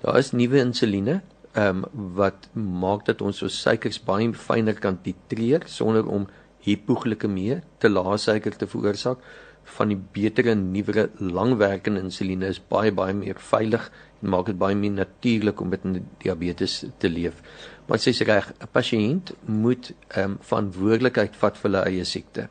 [0.00, 1.20] Daar is nuwe insuline
[1.52, 6.26] ehm um, wat maak dat ons ons suikers baie fyner kan titreer sonder om
[6.60, 9.18] hipoglikemie te lae suiker te veroorsaak.
[9.64, 13.90] Van die betere nuwe langwerkende insuline is baie baie meer veilig
[14.22, 15.82] en maak dit baie meer natuurlik om met
[16.18, 17.42] diabetes te leef.
[17.86, 22.48] Maar sês reg, 'n pasiënt moet ehm um, verantwoordelikheid vat vir hulle eie siekte.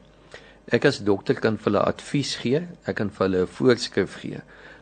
[0.68, 4.42] Ek as dokter kan vir hulle advies gee, ek kan vir hulle 'n voorskrif gee.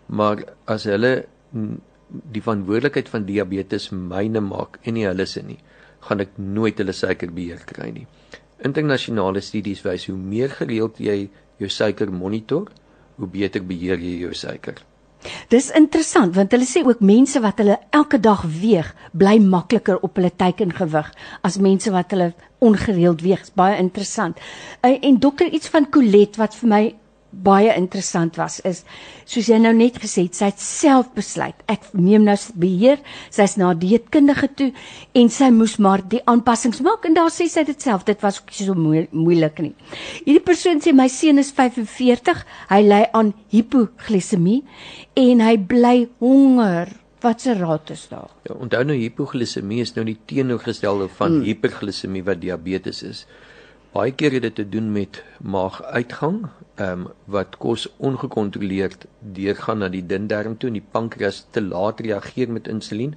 [0.10, 5.60] Maar as hulle die verantwoordelikheid van diabetes myne maak en nie hulle se nie,
[6.02, 8.08] gaan ek nooit hulle suiker beheer kry nie.
[8.63, 12.69] Internasionale studies wys hoe meer gereeld jy jou suiker monitor,
[13.17, 14.82] hoe beter beheer jy jou suiker.
[15.54, 20.20] Dis interessant want hulle sê ook mense wat hulle elke dag weeg, bly makliker op
[20.20, 21.12] hulle teikengewig
[21.42, 22.34] as mense wat hulle
[22.66, 23.42] ongereeld weeg.
[23.46, 24.40] Dis baie interessant.
[24.82, 26.84] Uh, en dokter iets van Colet wat vir my
[27.43, 28.84] baie interessant was is
[29.26, 33.02] soos jy nou net gesê het sy het self besluit ek neem nou beheer
[33.34, 34.71] sy's na dieetkundige toe
[35.15, 38.41] en sy moes maar die aanpassings maak en daar sê sy dit self dit was
[38.41, 39.74] ook so moeilik nie.
[40.26, 44.62] Hierdie persoon sê my seun is 45 hy ly aan hipoglisemie
[45.19, 46.93] en hy bly honger.
[47.24, 48.30] Wat se raad is daar?
[48.45, 51.50] Ja onthou nou hipoglisemie is nou die teenoorgestelde van hmm.
[51.50, 53.26] hiperglisemie wat diabetes is
[53.96, 56.42] baie keer het dit te doen met maaguitgang,
[56.76, 59.06] ehm um, wat kos ongekontroleerd
[59.38, 63.14] deurgaan na die dindarm toe en die pankreas te laat reageer met insulien,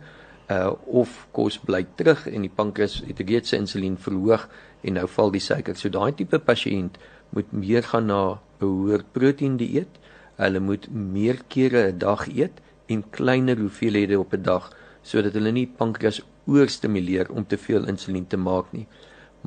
[0.54, 4.46] uh of kos bly terug en die pankreas het reeds sy insulien verhoog
[4.86, 5.74] en nou val die suiker.
[5.74, 7.02] So daai tipe pasiënt
[7.34, 10.00] moet meer gaan na 'n hoër proteïen dieet.
[10.38, 14.70] Hulle moet meer kere 'n dag eet en kleiner hoeveelhede op 'n dag
[15.02, 18.86] sodat hulle nie pankreas oorstimuleer om te veel insulien te maak nie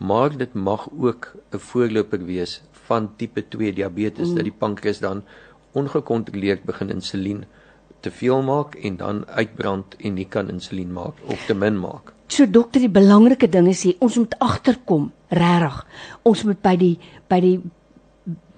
[0.02, 4.36] maar dit mag ook 'n voorloper wees van tipe 2 diabetes mm.
[4.36, 5.24] dat die pankreas dan
[5.72, 7.46] ongekontroleerd begin insulien
[8.00, 12.14] te veel maak en dan uitbrand en nie kan insulien maak of te min maak.
[12.28, 15.86] So dokter, die belangrike ding is hier, ons moet agterkom, regtig.
[16.22, 17.60] Ons moet by die by die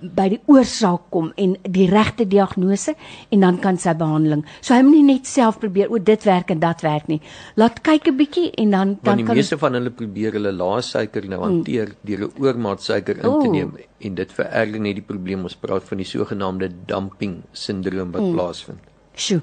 [0.03, 2.95] by die oorsaak kom en die regte diagnose
[3.31, 4.43] en dan kan sy behandeling.
[4.61, 7.21] So hy moet nie net self probeer o dit werk en dat werk nie.
[7.59, 10.81] Laat kyk 'n bietjie en dan dan kan die meeste van hulle probeer hulle lae
[10.81, 11.47] suiker nou mm.
[11.47, 11.99] hanteer mm.
[12.03, 13.87] deur 'n oormaat suiker in te neem oh.
[13.99, 15.43] en dit vererger net die probleem.
[15.43, 18.33] Ons praat van die sogenaamde dumping sindroom wat mm.
[18.33, 18.79] plaasvind.
[19.15, 19.41] Sjoe.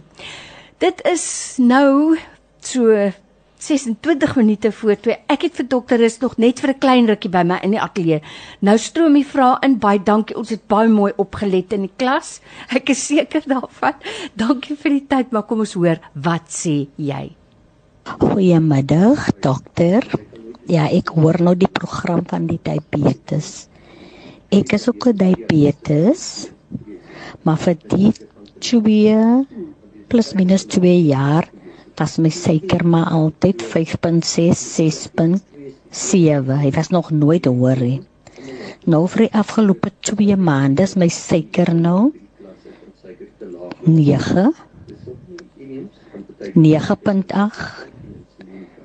[0.79, 2.17] Dit is nou
[2.61, 3.13] so
[3.61, 5.17] 26 minute voor 2.
[5.29, 7.81] Ek het vir dokter is nog net vir 'n klein rukkie by my in die
[7.81, 8.23] ateljee.
[8.61, 9.79] Nou stroom die vrae in.
[9.79, 10.37] Baie dankie.
[10.37, 12.41] Ons het baie mooi opgelet in die klas.
[12.69, 13.95] Ek is seker daarvan.
[14.35, 17.37] Dankie vir die tyd, maar kom ons hoor, wat sê jy?
[18.05, 20.09] Goeiemiddag, dokter.
[20.67, 23.69] Ja, ek hoor nou die program van die diabetes.
[24.51, 26.49] Ek is ook 'n diabetes.
[27.43, 28.13] Maar vir die
[28.59, 29.47] 2
[30.09, 31.45] plus minus 2 jaar
[32.01, 34.61] was my suiker maar altyd 5.6
[35.21, 38.01] 6.7 hy was nog nooit hoor nie.
[38.89, 42.13] Nou vir die afgelope 2 maande is my suiker nou
[43.85, 44.49] 9
[46.57, 47.91] 9.8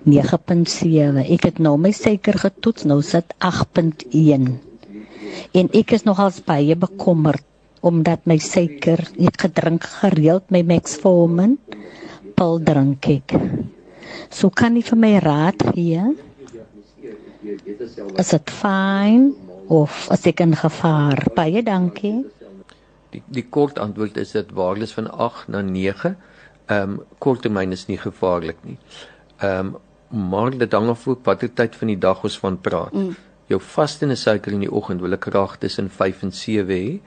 [0.05, 4.51] 9.7 ek het nou my suiker getoets nou sit 8.1
[5.55, 7.47] en ek is nogals baie bekommerd
[7.85, 11.55] omdat my suiker het gedrink gereeld my Metformin
[12.35, 13.35] pil drink ek.
[14.29, 16.03] So kan jy vir my raad gee?
[18.19, 19.31] Is dit fyn
[19.71, 21.25] of as ek in gevaar?
[21.37, 22.17] Baie dankie.
[23.13, 26.15] Die die kort antwoord is dit waarlis van 8 na 9.
[26.65, 28.79] Ehm um, korttermyn is nie gevaarlik nie.
[29.39, 29.75] Ehm um,
[30.15, 32.93] maar dit hang af op watter tyd van die dag ons van praat.
[32.93, 33.15] Mm.
[33.51, 36.99] Jou vaste suiker in die oggend wil ek graag tussen 5 en 7 hê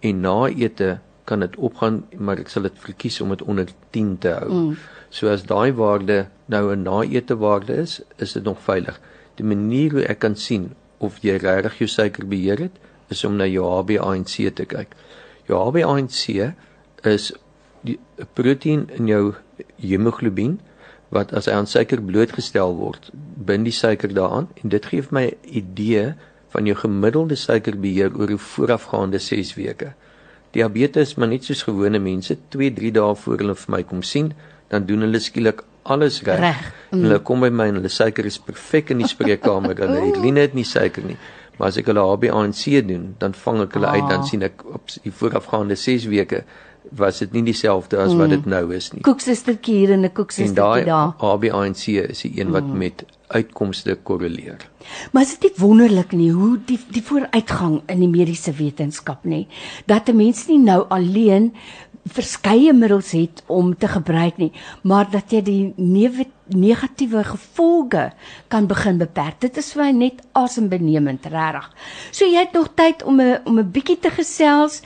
[0.00, 4.18] en na ete kan dit opgaan, maar ek sal dit verkies om dit onder 10
[4.22, 4.50] te hou.
[4.52, 4.76] Mm.
[5.10, 9.00] So as daai waarde nou 'n naete waarde is, is dit nog veilig.
[9.34, 13.36] Die manier hoe ek kan sien of jy regtig jou suiker beheer het, is om
[13.36, 14.94] na jou HbA1c te kyk.
[15.46, 16.52] Jou HbA1c
[17.02, 17.32] is
[17.80, 17.98] die
[18.34, 19.34] proteïen in jou
[19.76, 20.60] hemoglobien
[21.08, 23.10] wat as hy aan suiker blootgestel word,
[23.46, 26.14] bind die suiker daaraan en dit gee my 'n idee
[26.48, 29.94] van jou gemiddelde suikerbeheer oor 'n voorafgaande 6 weke
[30.56, 34.32] diabetes maar net soos gewone mense 2 3 dae voor hulle vir my kom sien
[34.72, 35.64] dan doen hulle skielik
[35.94, 37.02] alles reg reg mm.
[37.04, 40.46] hulle kom by my en hulle suiker is perfek in die spreekkamer hulle het line
[40.46, 41.18] het nie suiker nie
[41.56, 43.98] maar as ek hulle HbA1c doen dan vang ek hulle ah.
[43.98, 44.30] uit dan ah.
[44.30, 46.44] sien ek op die voorafgaande 6 weke
[46.96, 48.52] was dit nie dieselfde as wat dit mm.
[48.52, 52.78] nou is nie koeksustertjie hier en 'n koeksustertjie daar HbA1c is die een wat mm.
[52.84, 54.68] met uitkomste korreleer.
[55.12, 59.46] Maar is dit nie wonderlik nie hoe die die vooruitgang in die mediese wetenskap nê
[59.86, 61.52] dat 'n mens nie nou alleen
[62.06, 65.74] verskeie middels het om te gebruik nie, maar dat jy die
[66.54, 68.12] negatiewe gevolge
[68.52, 69.40] kan begin beperk.
[69.42, 71.68] Dit is vir net asembenemend regtig.
[72.12, 74.82] So jy het nog tyd om 'n om 'n bietjie te gesels.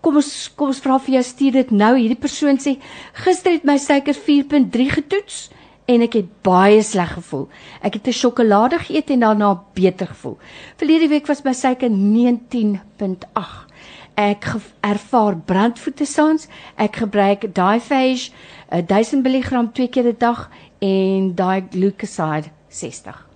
[0.00, 1.96] Kom ons kom ons vra vir jou stuur dit nou.
[1.96, 2.78] Hierdie persoon sê
[3.12, 5.50] gister het my suiker 4.3 getoets
[5.84, 7.48] en ek het baie sleg gevoel.
[7.82, 10.38] Ek het 'n sjokolade geëet en daarna beter gevoel.
[10.76, 13.66] Verlede week was my suiker 19.8.
[14.14, 14.46] Ek
[14.80, 16.48] ervaar brandvoete saans.
[16.76, 18.30] Ek gebruik Diphage
[18.70, 23.26] 1000 mg twee keer 'n dag en daai glucoside 60.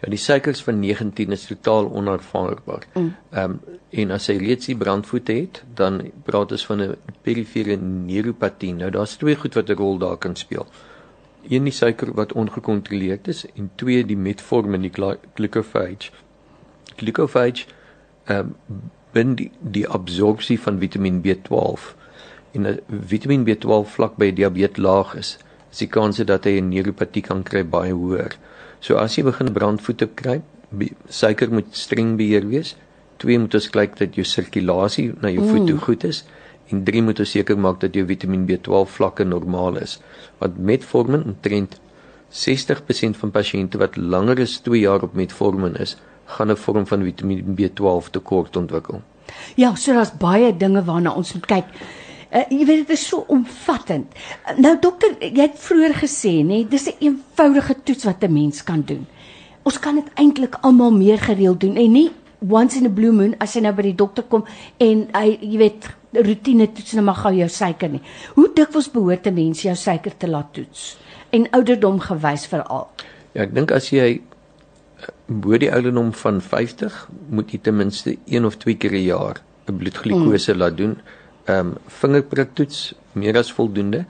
[0.00, 2.82] Nou die suikers van 19 is totaal onaanvaarbaar.
[2.94, 3.14] Ehm mm.
[3.32, 3.60] um,
[3.94, 8.74] en as hy reeds die brandvoete het, dan praat ons van 'n perifere neuropatie.
[8.74, 10.66] Nou daar's twee goed wat 'n rol daar kan speel.
[11.48, 14.92] Een die suiker wat ongekontroleerd is en twee die metformin die
[15.34, 16.10] glucophage.
[16.96, 17.66] Glucophage
[18.24, 18.82] ehm um,
[19.14, 21.92] bind die, die absorpsie van Vitamiin B12
[22.52, 25.38] en 'n Vitamiin B12 vlak by diabetes laag is,
[25.70, 28.34] is die kans dat hy 'n neuropatie kan kry baie hoër.
[28.80, 30.42] So as jy begin brandvoete kry,
[31.08, 32.76] suiker moet streng beheer wees.
[33.16, 35.84] Twee moet ons kyk dat jou sirkulasie na jou voet toe mm.
[35.86, 36.24] goed is
[36.72, 39.98] en drie moet ons seker maak dat jou Vitamiin B12 vlakke normaal is.
[40.38, 41.80] Want metformin omtrent
[42.34, 45.96] 60% van pasiënte wat langer as 2 jaar op metformin is,
[46.26, 49.02] gaan 'n vorm van Vitamiin B12 tekort ontwikkel.
[49.56, 51.64] Ja, so daar's baie dinge waarna ons moet kyk.
[52.34, 54.06] Uh, jy weet dit is so omvattend.
[54.50, 58.32] Uh, nou dokter, jy het vroeër gesê, nê, dis 'n een eenvoudige toets wat 'n
[58.32, 59.06] mens kan doen.
[59.62, 62.10] Ons kan dit eintlik almal meer gereeld doen en nie
[62.48, 64.44] once in a blue moon as jy nou by die dokter kom
[64.78, 68.02] en hy jy weet rotine toets net maar gou jou suiker nie.
[68.34, 70.96] Hoe dikwels behoort 'n mens jou suiker te laat toets?
[71.30, 72.88] En ouderdom gewys veral.
[73.32, 78.16] Ja, ek dink as jy eh, bo die ouderdom van 50 moet jy ten minste
[78.26, 80.58] 1 of 2 keer 'n jaar 'n bloedglikose mm.
[80.58, 80.96] laat doen
[81.44, 84.04] ehm um, vingerpriktoets meer as voldoende.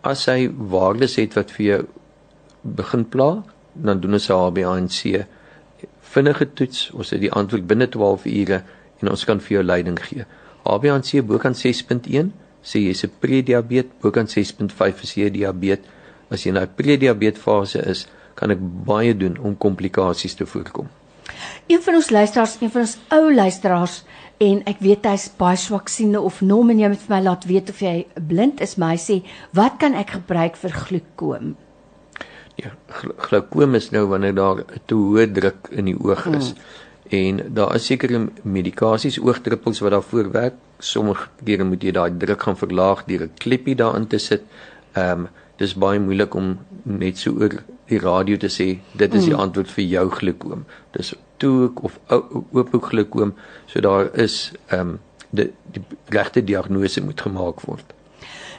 [0.00, 1.80] As hy waardes het wat vir jou
[2.62, 5.24] begin pla, dan doen ons 'n HbA1c
[6.00, 6.90] vinnige toets.
[6.90, 8.62] Ons het die antwoord binne 12 ure
[9.00, 10.24] en ons kan vir jou leiding gee.
[10.64, 12.30] HbA1c bokant 6.1
[12.62, 15.86] sê jy's 'n prediabetes, bokant 6.5 is jy diabetes.
[16.30, 20.88] As jy in 'n prediabetes fase is, kan ek baie doen om komplikasies te voorkom.
[21.66, 24.04] Een van ons luisteraars, een van ons ou luisteraars
[24.42, 27.72] en ek weet hy's baie swaksiende of nom en jy moet vir my laat weet
[27.72, 27.94] of jy
[28.30, 29.18] blind is maar hy sê
[29.58, 31.52] wat kan ek gebruik vir glukoom
[32.60, 32.72] ja
[33.28, 36.58] glukoom is nou wanneer daar 'n te hoë druk in die oog is mm.
[37.12, 42.46] En daar is sekere medikasies oogdruppels wat daarvoor werk sommige kere moet jy daai druk
[42.48, 44.42] gaan verlaag deur 'n klippie daarin te sit
[44.92, 45.28] ehm um,
[45.60, 47.54] dis baie moeilik om net so oor
[47.88, 48.68] die radio te sê
[49.02, 49.40] dit is die mm.
[49.44, 50.64] antwoord vir jou glukoom
[50.96, 51.98] dis toe of
[52.52, 53.34] oop glukoom
[53.66, 55.00] so daar is ehm um,
[55.32, 55.82] die, die
[56.12, 57.94] regte diagnose moet gemaak word.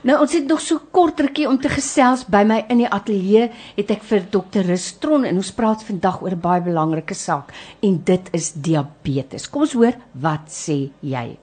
[0.04, 3.45] Nou ons het nog so kort rukkie om te gesels by my in die ateljee
[3.78, 8.01] het ek vir dokter Rustron en ons praat vandag oor 'n baie belangrike saak en
[8.04, 9.47] dit is diabetes.
[9.47, 11.38] Kom ons hoor wat sê jy?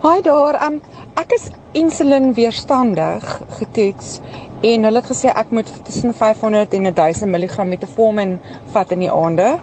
[0.00, 0.80] Haai daar, um,
[1.16, 4.20] ek is insulien weerstandig getoets
[4.62, 8.38] en hulle het gesê ek moet tussen 500 en 1000 mg metformin
[8.72, 9.60] vat in die aande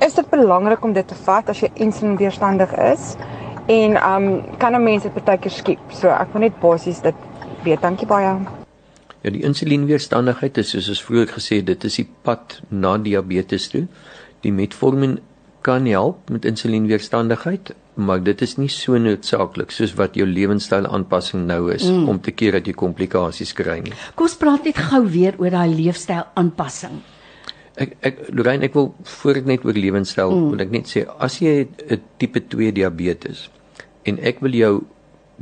[0.00, 3.14] is dit belangrik om dit te vat as jy insulienweerstandig is
[3.68, 5.92] en um kan 'n mens dit partykeer skiep.
[5.92, 7.14] So ek wil net basies dit
[7.64, 7.80] weet.
[7.80, 8.34] Dankie baie.
[9.22, 13.86] Ja, die insulienweerstandigheid is soos ons vroeër gesê dit is die pad na diabetes toe.
[14.44, 15.18] Die metformin
[15.66, 21.46] kan help met insulienweerstandigheid, maar dit is nie so noodsaaklik soos wat jou lewenstyl aanpassing
[21.48, 22.06] nou is mm.
[22.12, 23.94] om te keer dat jy komplikasies kry nie.
[24.14, 27.00] Kom ons praat net gou weer oor daai leefstyl aanpassing.
[27.82, 30.52] Ek ek Lorraine ek wil voor ek net oor lewenstyl mm.
[30.52, 33.48] wil ek net sê as jy 'n tipe 2 diabetes
[34.06, 34.74] en ek wil jou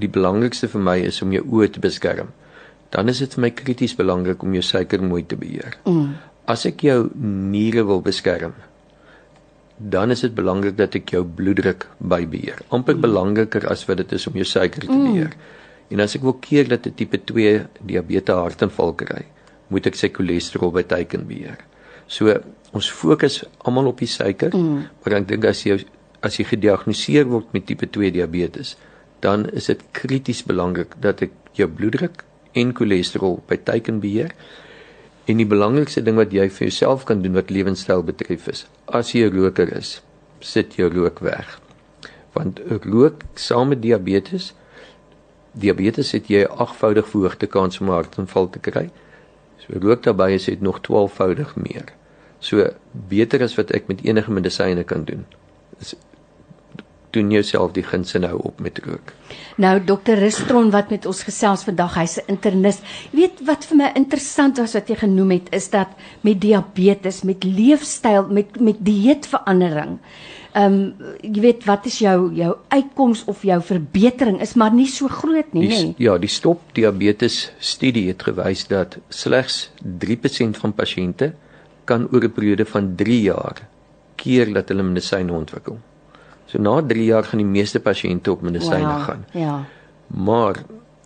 [0.01, 2.31] die belangrikste vir my is om jou oë te beskerm.
[2.95, 5.79] Dan is dit vir my krities belangrik om jou suiker mooi te beheer.
[5.87, 6.15] Mm.
[6.51, 8.55] As ek jou niere wil beskerm,
[9.79, 12.63] dan is dit belangrik dat ek jou bloeddruk bybeheer.
[12.69, 13.01] amper mm.
[13.01, 15.05] belangriker as wat dit is om jou suiker te mm.
[15.09, 15.35] beheer.
[15.35, 15.63] Mm.
[15.95, 19.25] En as ek wil keer dat 'n tipe 2 diabetes hartaanval kry,
[19.69, 21.59] moet ek sy cholesterol by teiken beheer.
[22.07, 22.35] So
[22.73, 24.89] ons fokus almal op die suiker, mm.
[25.03, 25.85] maar ek dink as jy
[26.25, 28.77] as jy gediagnoseer word met tipe 2 diabetes,
[29.25, 34.35] dan is dit krities belangrik dat ek jou bloeddruk en cholesterol by teiken beheer.
[35.25, 39.15] En die belangrikste ding wat jy vir jouself kan doen wat lewenstyl betref is, as
[39.15, 40.03] jy 'n roker is,
[40.41, 41.61] sit jou rook weg.
[42.37, 44.53] Want rook saam met diabetes
[45.55, 48.91] diabetes het jy 'n agvoudig verhoogde kans om hartaanval te kry.
[49.59, 51.93] So rook daarbey is dit nog 12voudig meer.
[52.39, 55.27] So beter as wat ek met enige medisyne kan doen.
[55.81, 55.95] Is
[57.15, 59.15] doen jouself die gunste nou op met rook.
[59.57, 62.79] Nou dokter Ristron wat met ons gesels vandag, hy's 'n internis.
[63.13, 65.89] Jy weet wat vir my interessant was wat jy genoem het is dat
[66.23, 69.99] met diabetes, met leefstyl, met met dieetverandering
[70.55, 74.87] ehm um, jy weet wat is jou jou uitkoms of jou verbetering is maar nie
[74.87, 75.81] so groot nie, nê?
[75.99, 81.33] Ja, die stop diabetes studie het gewys dat slegs 3% van pasiënte
[81.85, 83.67] kan oor 'n periode van 3 jaar
[84.15, 85.79] keer dat hulle medisyne ontwikkel.
[86.55, 89.25] So na 3 jaar gaan die meeste pasiënte op medisyne wow, gaan.
[89.35, 89.55] Ja.
[90.07, 90.61] Maar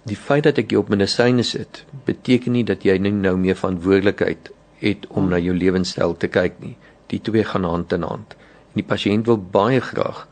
[0.05, 4.51] die feit dat ek jou op medisyne sit, beteken nie dat jy nou meer verantwoordelikheid
[4.82, 5.36] het om ja.
[5.36, 6.76] na jou lewenstyl te kyk nie
[7.09, 8.34] Die twee gaan hand in hand.
[8.36, 10.26] En die pasiënt wil baie graag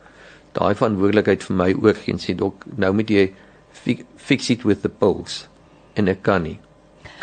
[0.53, 3.25] daai verantwoordelikheid vir my oorgee en sê dok, nou moet jy
[3.73, 5.47] fix it with the pills
[5.97, 6.59] en ek kan nie.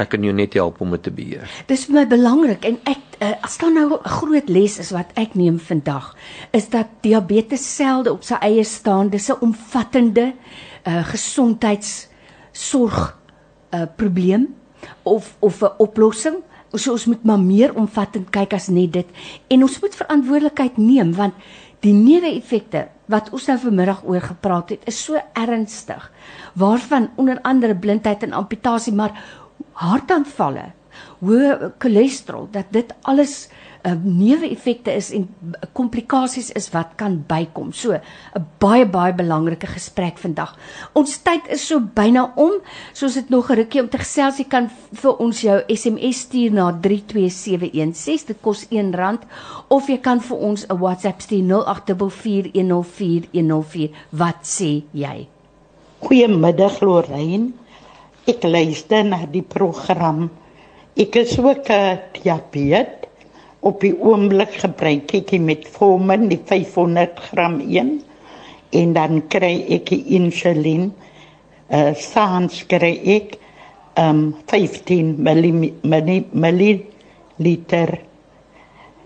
[0.01, 1.47] Ek kan jou net help om dit te beheer.
[1.71, 5.07] Dis vir my belangrik en ek uh, as daar nou 'n groot les is wat
[5.15, 6.17] ek neem vandag,
[6.53, 9.09] is dat diabetes selde op sy eie staan.
[9.09, 10.33] Dis 'n omvattende
[10.87, 13.17] uh gesondheidsorg
[13.73, 14.55] 'n uh, eh, probleem
[15.03, 16.37] of of 'n oplossing.
[16.73, 19.07] So ons moet maar meer omvattend kyk as net dit
[19.49, 21.35] en ons moet verantwoordelikheid neem want
[21.81, 26.13] die neeweffekte wat ons nou vanmiddag oor gepraat het is so ernstig
[26.55, 29.13] waarvan onder andere blindheid en amputasie maar
[29.75, 30.73] hartaanvalle
[31.25, 33.53] hoë cholesterol dat dit alles uh,
[33.85, 35.27] eh, neeweffekte is en
[35.77, 37.73] komplikasies is wat kan bykom.
[37.73, 38.01] So 'n
[38.59, 40.57] baie baie belangrike gesprek vandag.
[40.95, 42.53] Ons tyd is so byna om.
[42.93, 44.39] So ons het nog 'n rukkie om te gesels.
[44.39, 48.27] Jy kan vir ons jou SMS stuur na 32716.
[48.27, 49.19] Dit kos R1
[49.69, 53.91] of jy kan vir ons 'n WhatsApp stuur 0844104104.
[54.11, 55.29] Wat sê jy?
[55.99, 57.64] Goeiemiddag Lorraine.
[58.25, 60.31] Ek luister na die program.
[60.97, 63.05] Ek is ook 'n diabetes.
[63.61, 68.03] Op die oomblik gebruik ek die metformin, die 500 gram een
[68.73, 70.93] en dan kry ek die insulien.
[71.69, 73.39] Uh saans kry ek
[73.97, 76.81] um 15 ml.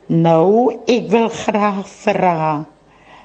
[0.07, 2.67] Nou, ek wil graag vra.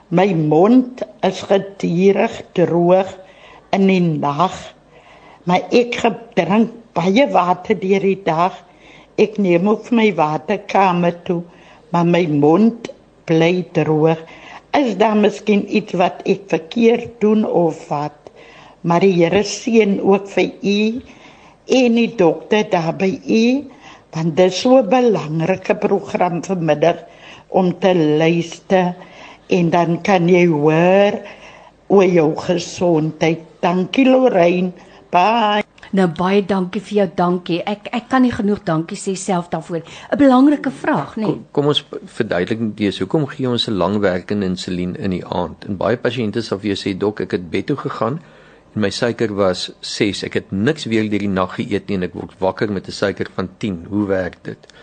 [0.10, 3.14] My mond is gedurig droog
[3.72, 4.74] in die nag.
[5.44, 5.98] Maar ek
[6.38, 8.56] drink baie water deur die dag.
[9.20, 11.42] Ek neem op my waterkamer toe,
[11.92, 12.90] maar my mond
[13.30, 14.22] bly droog.
[14.74, 18.16] Is daar miskien iets wat ek verkeerd doen of wat?
[18.82, 20.80] Maar die Here seën ook vir u
[21.78, 23.46] en die dokter daar by u,
[24.16, 27.06] want dit is so 'n belangrike program vanmiddag
[27.50, 28.96] om te luister
[29.48, 31.20] en dan kan jy hoor
[31.88, 33.40] oor jou gesondheid.
[33.62, 34.72] Dankie Lorraine.
[35.14, 35.62] Bye.
[35.94, 37.60] Nou baie dankie vir jou dankie.
[37.70, 39.84] Ek ek kan nie genoeg dankie sê self daarvoor.
[39.86, 41.22] 'n Belangrike vraag, nê?
[41.22, 41.34] Nee.
[41.34, 41.86] Kom, kom ons
[42.16, 42.98] verduidelik dit.
[42.98, 45.66] Hoekom gee ons 'n langwerkende insulien in die aand?
[45.68, 48.20] En baie pasiënte sal vir jou sê, "Dok, ek het bed toe gegaan
[48.76, 50.24] en my suiker was 6.
[50.24, 52.92] Ek het niks weer deur die nag geëet nie en ek word wakker met 'n
[52.92, 53.86] suiker van 10.
[53.90, 54.74] Hoe werk dit?"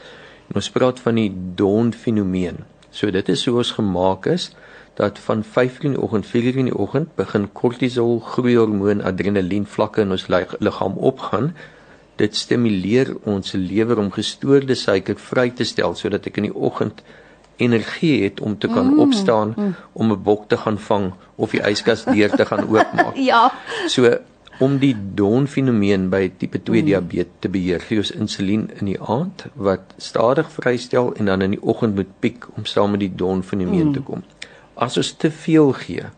[0.49, 2.59] En ons praat van die dawn fenomeen.
[2.91, 4.51] So dit is hoe ons gemaak is
[4.95, 10.01] dat van 5:00 in die oggend, 4:00 in die oggend begin kortisol, groeihormoon, adrenalien vlakke
[10.01, 10.27] in ons
[10.59, 11.55] liggaam opgaan.
[12.17, 17.03] Dit stimuleer ons lewer om gestoorde suiker vry te stel sodat ek in die oggend
[17.57, 19.75] energie het om te kan mm, opstaan mm.
[19.93, 23.17] om 'n bok te gaan vang of die yskas deur te gaan oopmaak.
[23.31, 23.53] ja.
[23.87, 24.17] So
[24.59, 26.85] om die dawn fenomeen by tipe 2 mm.
[26.87, 31.51] diabetes te beheer, gee ons insulien in die aand wat stadig vrystel en dan in
[31.51, 33.93] die oggend moet piek om saam met die dawn fenomeen mm.
[33.93, 34.25] te kom
[34.81, 36.09] as ons te veel gee,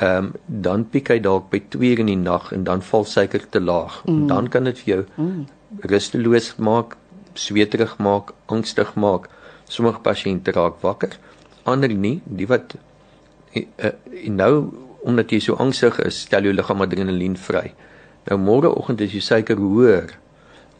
[0.00, 3.42] ehm um, dan piek hy dalk by 2 in die nag en dan val suiker
[3.52, 4.00] te laag.
[4.06, 4.26] Mm.
[4.30, 5.42] Dan kan dit vir jou mm.
[5.92, 6.96] rusteloos maak,
[7.34, 9.28] sweterig maak, angstig maak.
[9.68, 11.18] Sommige pasiënte raak wakker,
[11.68, 12.16] ander nie.
[12.24, 13.92] Die wat uh, uh,
[14.26, 14.54] nou
[15.04, 17.70] omdat jy so angstig is, stel jou liggaam adrenalien vry.
[18.28, 20.16] Nou môreoggend is jou suiker hoër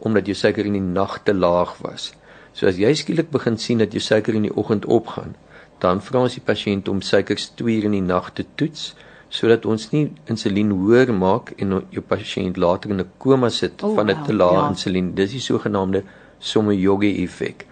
[0.00, 2.10] omdat jou suiker in die nag te laag was.
[2.56, 5.34] So as jy skielik begin sien dat jou suiker in die oggend opgaan,
[5.80, 8.94] dan vra ons die pasiënt om suikers 2 uur in die nag te toets
[9.30, 13.94] sodat ons nie insulien hoër maak en jou pasiënt later in 'n koma sit oh,
[13.94, 14.68] van 'n te lae ja.
[14.68, 15.14] insulien.
[15.14, 16.02] Dis die sogenaamde
[16.38, 17.66] Somogyi effek.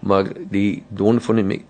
[0.00, 1.64] Maar die don van die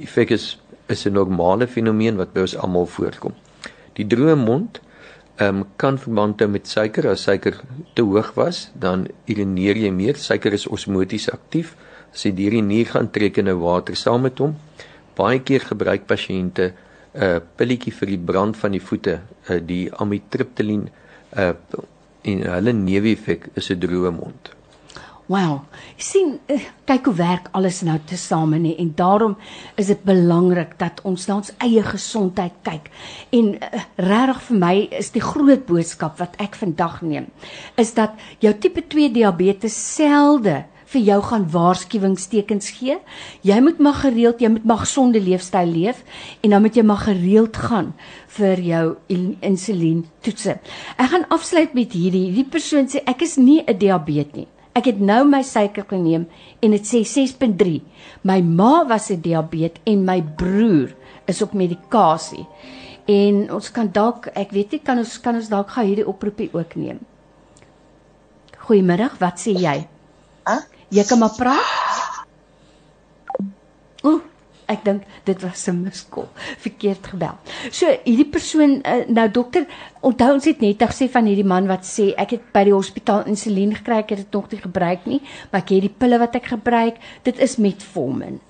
[0.00, 3.34] effek is is 'n normale fenomeen wat by ons almal voorkom.
[3.94, 4.80] Die droë mond
[5.36, 7.08] ehm um, kan verband hou met suiker.
[7.08, 7.60] As suiker
[7.94, 10.16] te hoog was, dan urineer jy meer.
[10.16, 11.76] Suiker is osmoties aktief.
[12.12, 14.56] As jy deur die nier gaan trek en nou water saam met hom,
[15.16, 16.72] baie keer gebruik pasiënte
[17.10, 20.86] 'n uh, pilletjie vir die brand van die voete, uh, die amitriptyline
[21.36, 21.54] uh,
[22.22, 24.54] en hulle neeweffek is 'n droë mond.
[25.30, 25.60] Wow.
[25.94, 26.30] Jy sien
[26.90, 29.36] kyk hoe werk alles nou tesame nie en daarom
[29.78, 32.90] is dit belangrik dat ons na ons eie gesondheid kyk.
[33.30, 37.30] En uh, regtig vir my is die groot boodskap wat ek vandag neem
[37.78, 42.96] is dat jou tipe 2 diabetes selde vir jou gaan waarskuwingstekens gee.
[43.46, 46.02] Jy moet maar gereeld, jy moet maar gesonde leefstyl leef
[46.42, 47.92] en dan moet jy maar gereeld gaan
[48.36, 48.84] vir jou
[49.46, 50.56] insulien toetse.
[50.96, 52.30] Ek gaan afsluit met hierdie.
[52.34, 54.48] Die persoon sê ek is nie 'n diabetes nie.
[54.74, 56.26] Ek het nou my suiker geneem
[56.62, 57.80] en dit sê 6.3.
[58.22, 60.94] My ma was 'n diabetes en my broer
[61.26, 62.46] is op medikasie.
[63.06, 66.50] En ons kan dalk, ek weet nie, kan ons kan ons dalk gou hierdie oproepie
[66.52, 66.98] ook neem.
[68.58, 69.86] Goeiemiddag, wat sê jy?
[70.46, 70.79] Hæ?
[70.90, 72.26] Jy kan maar praat.
[74.02, 74.22] Ooh,
[74.84, 76.28] dink dit was 'n miskol,
[76.58, 77.34] verkeerd gebel.
[77.70, 79.66] So hierdie persoon uh, nou dokter,
[80.00, 83.26] onthou ons het net gesê van hierdie man wat sê ek het by die hospitaal
[83.26, 85.20] insulien gekry, ek het dit nog nie gebruik nie,
[85.50, 88.40] maar ek het die pille wat ek gebruik, dit is metformin.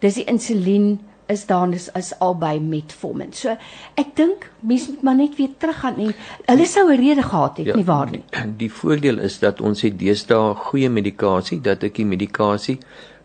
[0.00, 3.32] Dis die insulien is daar is, is albei metformin.
[3.32, 3.56] So
[4.00, 6.14] ek dink mense moet maar net weer teruggaan en
[6.46, 8.24] hulle sou 'n rede gehad het, ja, nie waar nie?
[8.30, 12.78] Die, die voordeel is dat ons het deesdae goeie medikasie dat ek die medikasie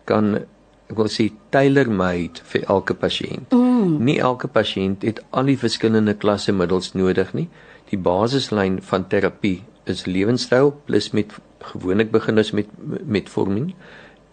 [0.06, 0.36] kan
[0.89, 3.54] ek wil sê tailor-made vir elke pasiënt.
[3.56, 4.04] Mm.
[4.04, 7.47] Nie elke pasiënt het al die verskillende klasse middels nodig nie.
[7.89, 11.34] Die basislyn van terapie is lewenstyl plus met
[11.64, 12.68] gewoonlik begin ons met
[13.06, 13.74] metformin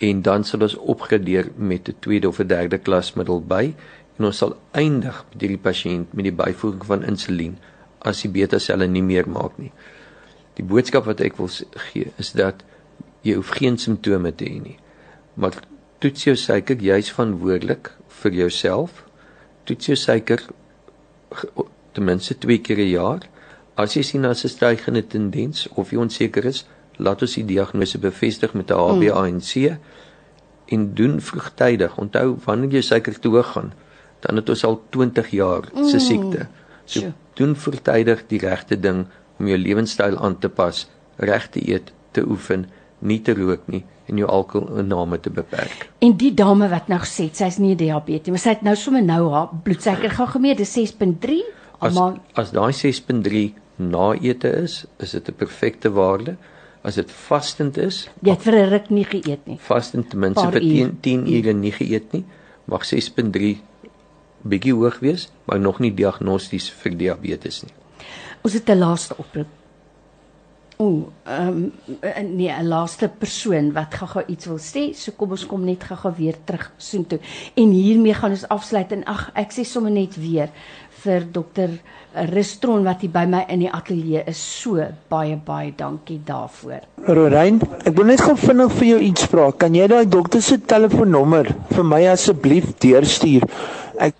[0.00, 3.74] en dan sal ons opgradeer met 'n tweede of 'n derde klas middel by
[4.18, 7.58] en ons sal eindig met hierdie pasiënt met die byvoeging van insulien
[7.98, 9.72] as die beta selle nie meer maak nie.
[10.54, 11.48] Die boodskap wat ek wil
[11.90, 12.64] gee is dat
[13.22, 14.78] jy hoef geen simptome te hê nie.
[15.34, 15.54] Maar
[15.98, 17.92] toets jou suiker jy's verantwoordelik
[18.22, 19.04] vir jouself.
[19.64, 20.40] Toets jou suiker
[21.92, 23.28] ten minste 2 keer 'n jaar.
[23.74, 26.64] As jy sien 'n stygende tendens of jy onseker is,
[27.00, 29.78] laat ons die diagnose bevestig met 'n HbA1c mm.
[30.74, 31.96] en doen vroegtydig.
[31.98, 33.72] Onthou wanneer jy suiker te hoog gaan,
[34.20, 36.04] dan het ons al 20 jaar se mm.
[36.08, 36.46] siekte.
[36.84, 37.12] So sure.
[37.34, 39.06] doen vroegtydig die regte ding
[39.38, 42.66] om jou lewenstyl aan te pas, reg te eet, te oefen,
[42.98, 45.88] nie te rook nie en jou alkoholinname te beperk.
[45.98, 49.04] En die dame wat nou gesê het sy's nie diabetes, maar sy het nou sommer
[49.06, 51.38] nou haar bloedsuiker gaan gemeet, dis 6.3.
[51.78, 51.96] As,
[52.34, 53.44] as daai 6.3
[53.80, 56.36] na ete is, is dit 'n perfekte waarde
[56.82, 58.08] as dit vastend is.
[58.22, 59.58] Jy het vir 'n ruk nie geëet nie.
[59.58, 62.24] Vastend ten minste vir 10 10 ure nie geëet nie.
[62.64, 63.60] Mag 6.3
[64.42, 67.72] bietjie hoog wees, maar nog nie diagnosties vir diabetes nie.
[68.42, 69.48] Ons het 'n laaste oproep.
[70.80, 74.94] O, ehm um, nee, 'n laaste persoon wat gou-gou iets wil sê.
[74.94, 77.18] So kom ons kom net gou-gou weer terug soontoe.
[77.54, 80.48] En hiermee gaan ons afsluit en ag, ek sê sommer net weer
[81.04, 81.76] vir dokter
[82.30, 84.40] Restron wat hier by my in die ateljee is.
[84.40, 84.82] So
[85.12, 86.82] baie baie dankie daarvoor.
[87.06, 89.50] Rorein, ek wil net gou vinnig vir jou iets vra.
[89.52, 93.46] Kan jy daai dokter se telefoonnommer vir my asseblief deurstuur?
[94.00, 94.16] Ek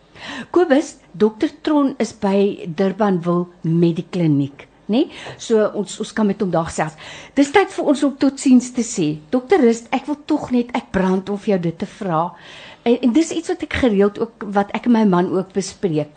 [0.54, 4.66] Kobus, dokter Tron is by Durbanville Medikliniek.
[4.90, 5.06] Nee,
[5.38, 6.96] so ons ons kan met hom daar gesels.
[7.38, 9.12] Dis tyd vir ons om totsiens te sê.
[9.30, 12.24] Dokter Rust, ek wil tog net ek brand om vir jou dit te vra.
[12.82, 16.10] En, en dis iets wat ek gereeld ook wat ek en my man ook bespreek.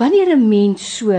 [0.00, 1.12] Wanneer 'n mens so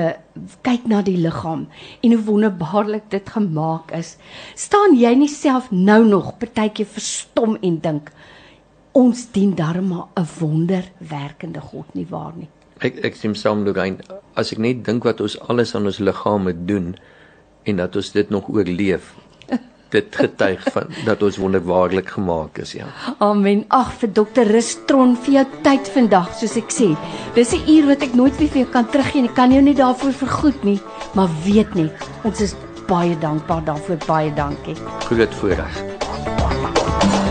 [0.62, 1.68] kyk na die liggaam
[2.02, 4.18] en hoe wonderbaarlik dit gemaak is,
[4.56, 8.10] staan jy nie self nou nog partykeer verstom en dink
[8.92, 12.50] ons dien darma 'n wonderwerkende God nie waar nie.
[12.80, 14.00] Ek ek sien saam Rein,
[14.34, 16.96] as ek net dink wat ons alles aan ons liggame doen
[17.64, 19.14] en dat ons dit nog oorleef,
[19.92, 22.88] dit getuig van dat ons wonderbaarlik gemaak is, ja.
[23.20, 23.66] Amen.
[23.68, 26.90] Ag vir dokter Rustron vir jou tyd vandag, soos ek sê.
[27.36, 29.34] Dis 'n uur wat ek nooit weer vir jou kan teruggee nie.
[29.36, 30.80] Kan jou nie daarvoor vergoed nie,
[31.14, 31.92] maar weet net,
[32.24, 32.56] ons is
[32.88, 33.98] baie dankbaar daarvoor.
[34.08, 34.76] Baie dankie.
[35.08, 37.31] Groot voorreg.